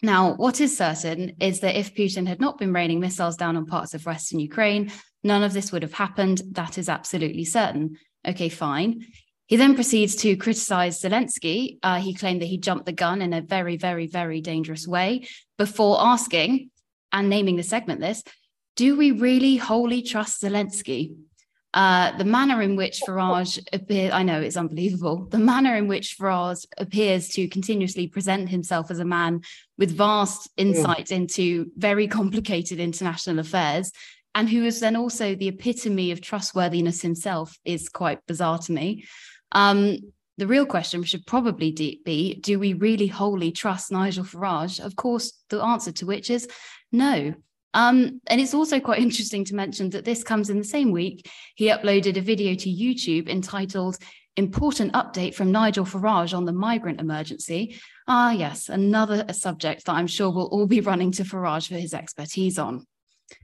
[0.00, 3.66] now, what is certain is that if Putin had not been raining missiles down on
[3.66, 4.92] parts of Western Ukraine,
[5.24, 6.40] none of this would have happened.
[6.52, 7.96] That is absolutely certain.
[8.24, 9.04] Okay, fine.
[9.46, 11.78] He then proceeds to criticize Zelensky.
[11.82, 15.26] Uh, he claimed that he jumped the gun in a very, very, very dangerous way
[15.56, 16.70] before asking
[17.12, 18.22] and naming the segment this
[18.78, 21.16] do we really wholly trust Zelensky?
[21.74, 25.26] Uh, the manner in which Farage appears, I know it's unbelievable.
[25.30, 29.40] The manner in which Farage appears to continuously present himself as a man
[29.78, 33.90] with vast insight into very complicated international affairs,
[34.36, 39.04] and who is then also the epitome of trustworthiness himself, is quite bizarre to me.
[39.50, 39.98] Um,
[40.36, 41.72] the real question should probably
[42.04, 44.78] be do we really wholly trust Nigel Farage?
[44.78, 46.46] Of course, the answer to which is
[46.92, 47.34] no.
[47.78, 51.30] Um, and it's also quite interesting to mention that this comes in the same week.
[51.54, 53.96] He uploaded a video to YouTube entitled
[54.36, 57.80] Important Update from Nigel Farage on the Migrant Emergency.
[58.06, 61.94] Ah, yes, another subject that I'm sure we'll all be running to Farage for his
[61.94, 62.86] expertise on.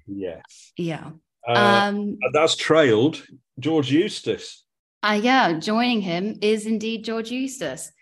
[0.07, 0.41] Yeah.
[0.76, 1.11] Yeah.
[1.47, 3.22] Uh, um, that's trailed
[3.59, 4.64] George Eustice.
[5.03, 7.93] Uh, yeah, joining him is indeed George Eustice.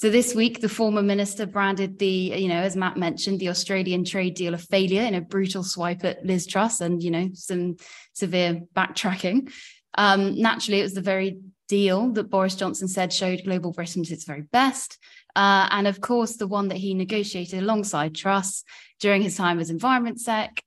[0.00, 4.02] So this week, the former minister branded the, you know, as Matt mentioned, the Australian
[4.02, 7.76] trade deal a failure in a brutal swipe at Liz Truss and, you know, some
[8.14, 9.52] severe backtracking.
[9.98, 14.24] Um, naturally, it was the very deal that Boris Johnson said showed global Britain its
[14.24, 14.96] very best.
[15.36, 18.64] Uh, and of course, the one that he negotiated alongside Truss
[19.00, 20.64] during his time as Environment Sec.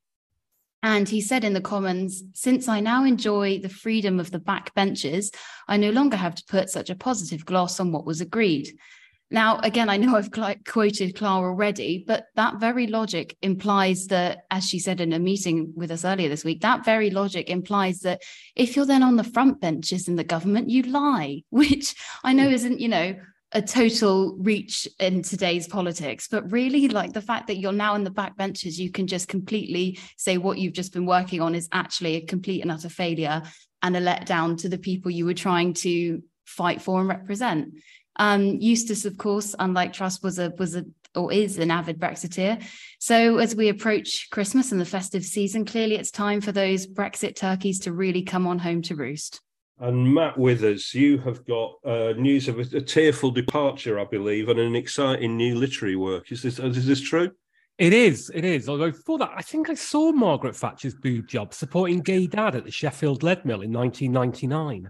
[0.84, 5.34] And he said in the Commons, since I now enjoy the freedom of the backbenches,
[5.68, 8.78] I no longer have to put such a positive gloss on what was agreed.
[9.34, 14.64] Now, again, I know I've quoted Clara already, but that very logic implies that, as
[14.64, 18.22] she said in a meeting with us earlier this week, that very logic implies that
[18.56, 22.48] if you're then on the front benches in the government, you lie, which I know
[22.48, 23.16] isn't, you know,
[23.54, 28.04] a total reach in today's politics, but really like the fact that you're now in
[28.04, 31.68] the back benches, you can just completely say what you've just been working on is
[31.72, 33.42] actually a complete and utter failure
[33.82, 37.74] and a letdown to the people you were trying to fight for and represent.
[38.18, 40.86] Um, Eustice, of course, unlike Truss, was a was a
[41.16, 42.64] or is an avid Brexiteer.
[43.00, 47.36] So as we approach Christmas and the festive season, clearly it's time for those Brexit
[47.36, 49.42] turkeys to really come on home to roost.
[49.80, 54.50] And Matt Withers, you have got uh, news of a, a, tearful departure, I believe,
[54.50, 56.32] and an exciting new literary work.
[56.32, 57.32] Is this is this true?
[57.80, 58.32] It is.
[58.34, 58.70] It is.
[58.70, 62.66] Although before that, I think I saw Margaret Thatcher's boob job supporting gay dad at
[62.66, 64.90] the Sheffield Leadmill in 1999.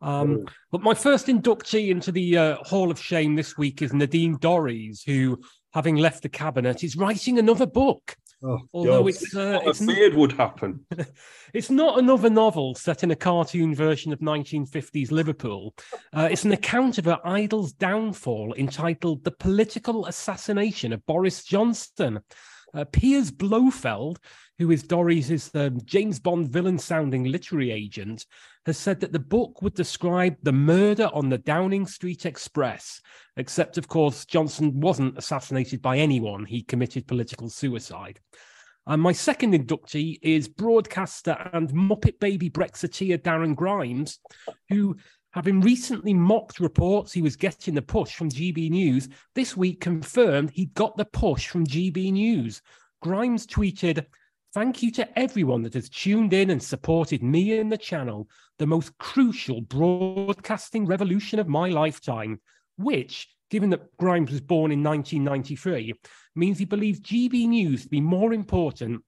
[0.00, 4.38] Um, but my first inductee into the uh, Hall of Shame this week is Nadine
[4.38, 5.40] Dorries, who,
[5.74, 8.16] having left the cabinet, is writing another book.
[8.42, 9.08] Oh, Although God.
[9.08, 10.86] it's, uh, it's feared would happen.
[11.52, 15.74] it's not another novel set in a cartoon version of 1950s Liverpool.
[16.14, 22.20] Uh, it's an account of her idol's downfall entitled "The Political Assassination of Boris Johnson."
[22.74, 24.18] Uh, Piers Blofeld,
[24.58, 28.26] who is Dorries' um, James Bond villain sounding literary agent,
[28.66, 33.00] has said that the book would describe the murder on the Downing Street Express,
[33.36, 36.44] except, of course, Johnson wasn't assassinated by anyone.
[36.44, 38.20] He committed political suicide.
[38.86, 44.18] And my second inductee is broadcaster and Muppet Baby Brexiteer Darren Grimes,
[44.68, 44.96] who,
[45.32, 50.50] having recently mocked reports he was getting the push from GB News, this week confirmed
[50.50, 52.62] he'd got the push from GB News.
[53.00, 54.06] Grimes tweeted,
[54.52, 58.28] Thank you to everyone that has tuned in and supported me and the channel,
[58.58, 62.40] the most crucial broadcasting revolution of my lifetime,
[62.76, 65.94] which, given that Grimes was born in 1993,
[66.34, 69.04] means he believes GB News to be more important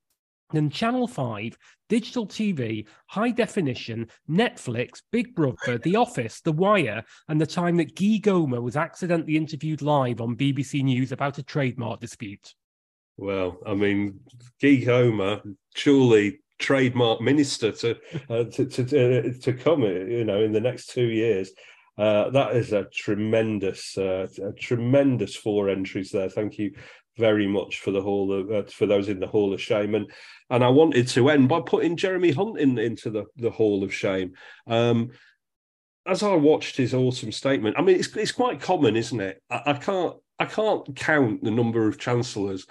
[0.53, 1.57] than Channel 5,
[1.89, 7.97] digital TV, high definition, Netflix, Big Brother, The Office, The Wire, and the time that
[7.97, 12.55] Guy Goma was accidentally interviewed live on BBC News about a trademark dispute.
[13.17, 14.21] Well, I mean,
[14.61, 15.43] Guy Goma,
[15.75, 17.97] surely trademark minister to,
[18.31, 21.51] uh, to, to, to to come, you know, in the next two years.
[21.99, 26.31] Uh, that is a tremendous, uh, a tremendous four entries there.
[26.31, 26.73] Thank you
[27.19, 30.11] very much for the hall of, uh, for those in the hall of shame, and
[30.51, 33.95] and I wanted to end by putting Jeremy Hunt in, into the the hall of
[33.95, 34.33] shame.
[34.67, 35.11] Um,
[36.07, 39.43] as I watched his autumn statement, I mean, it's it's quite common, isn't it?
[39.51, 42.67] I, I can't I can't count the number of chancellors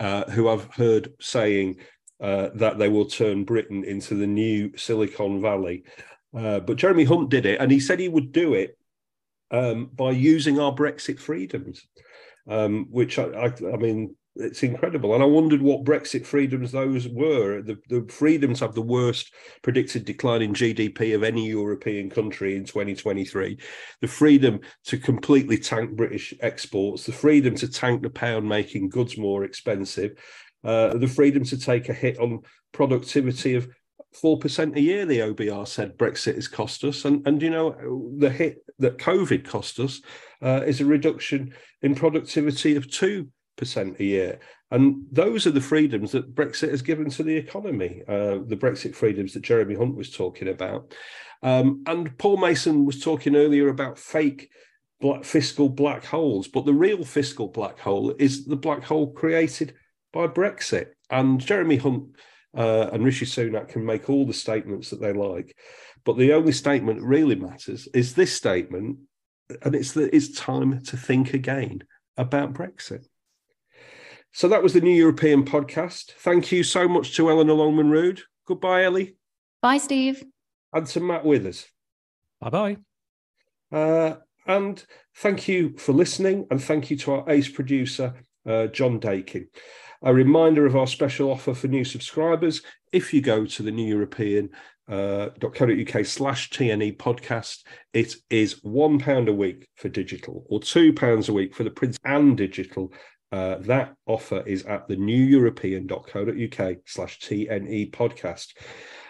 [0.00, 1.76] uh, who I've heard saying
[2.20, 5.84] uh, that they will turn Britain into the new Silicon Valley.
[6.36, 8.76] Uh, but Jeremy Hunt did it, and he said he would do it
[9.50, 11.86] um, by using our Brexit freedoms,
[12.48, 15.14] um, which I, I, I mean, it's incredible.
[15.14, 17.62] And I wondered what Brexit freedoms those were.
[17.62, 19.32] The, the freedoms have the worst
[19.62, 23.58] predicted decline in GDP of any European country in 2023.
[24.00, 29.16] The freedom to completely tank British exports, the freedom to tank the pound, making goods
[29.16, 30.12] more expensive,
[30.64, 32.40] uh, the freedom to take a hit on
[32.72, 33.68] productivity of
[34.20, 37.04] 4% a year, the OBR said Brexit has cost us.
[37.04, 40.00] And, and you know, the hit that COVID cost us
[40.44, 44.40] uh, is a reduction in productivity of 2 percent a year.
[44.70, 48.94] And those are the freedoms that Brexit has given to the economy, uh, the Brexit
[48.94, 50.92] freedoms that Jeremy Hunt was talking about.
[51.42, 54.50] Um, and Paul Mason was talking earlier about fake
[55.00, 59.74] black, fiscal black holes, but the real fiscal black hole is the black hole created
[60.12, 60.88] by Brexit.
[61.10, 62.16] And Jeremy Hunt
[62.56, 65.54] uh, and Rishi Sunak can make all the statements that they like,
[66.04, 68.98] but the only statement that really matters is this statement,
[69.62, 71.84] and it's that it's time to think again
[72.16, 73.06] about Brexit.
[74.32, 76.12] So that was the New European podcast.
[76.12, 78.22] Thank you so much to Eleanor Longman Rood.
[78.46, 79.16] Goodbye, Ellie.
[79.62, 80.24] Bye, Steve.
[80.72, 81.66] And to Matt Withers.
[82.40, 82.76] Bye bye.
[83.70, 84.16] Uh,
[84.46, 84.84] and
[85.16, 86.46] thank you for listening.
[86.50, 88.14] And thank you to our ace producer,
[88.46, 89.48] uh, John Dakin.
[90.02, 92.60] A reminder of our special offer for new subscribers.
[92.92, 94.50] If you go to the New European
[94.88, 95.28] uh,
[96.04, 101.32] slash TNE podcast, it is one pound a week for digital or two pounds a
[101.32, 102.92] week for the print and digital.
[103.32, 108.52] Uh, that offer is at the new european.co.uk slash TNE podcast.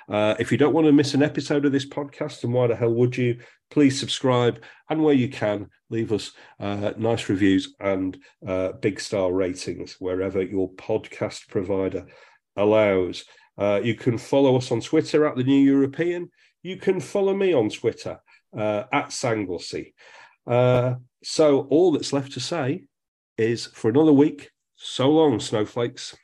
[0.08, 2.76] Uh, if you don't want to miss an episode of this podcast, and why the
[2.76, 3.38] hell would you?
[3.70, 9.32] Please subscribe, and where you can, leave us uh, nice reviews and uh, big star
[9.32, 12.06] ratings wherever your podcast provider
[12.56, 13.24] allows.
[13.56, 16.30] Uh, you can follow us on Twitter at the New European.
[16.62, 18.18] You can follow me on Twitter
[18.56, 19.92] uh, at Sanglesey.
[20.46, 22.84] Uh, so all that's left to say
[23.38, 26.16] is for another week, so long, snowflakes.